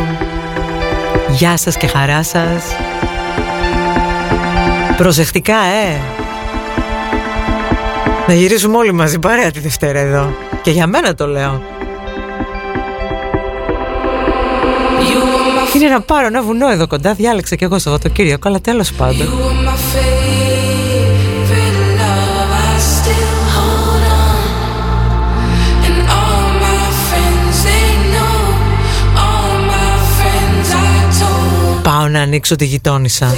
[1.31, 2.65] Γεια σας και χαρά σας.
[5.01, 6.01] Προσεκτικά, ε.
[8.27, 10.35] Να γυρίσουμε όλοι μαζί παρέα τη Δευτέρα εδώ.
[10.63, 11.63] Και για μένα το λέω.
[15.77, 19.29] Είναι να πάρω ένα βουνό εδώ κοντά, διάλεξα κι εγώ Σαββατοκύριακο, αλλά τέλος πάντων.
[31.83, 33.35] Πάω να ανοίξω τη γειτόνισσα.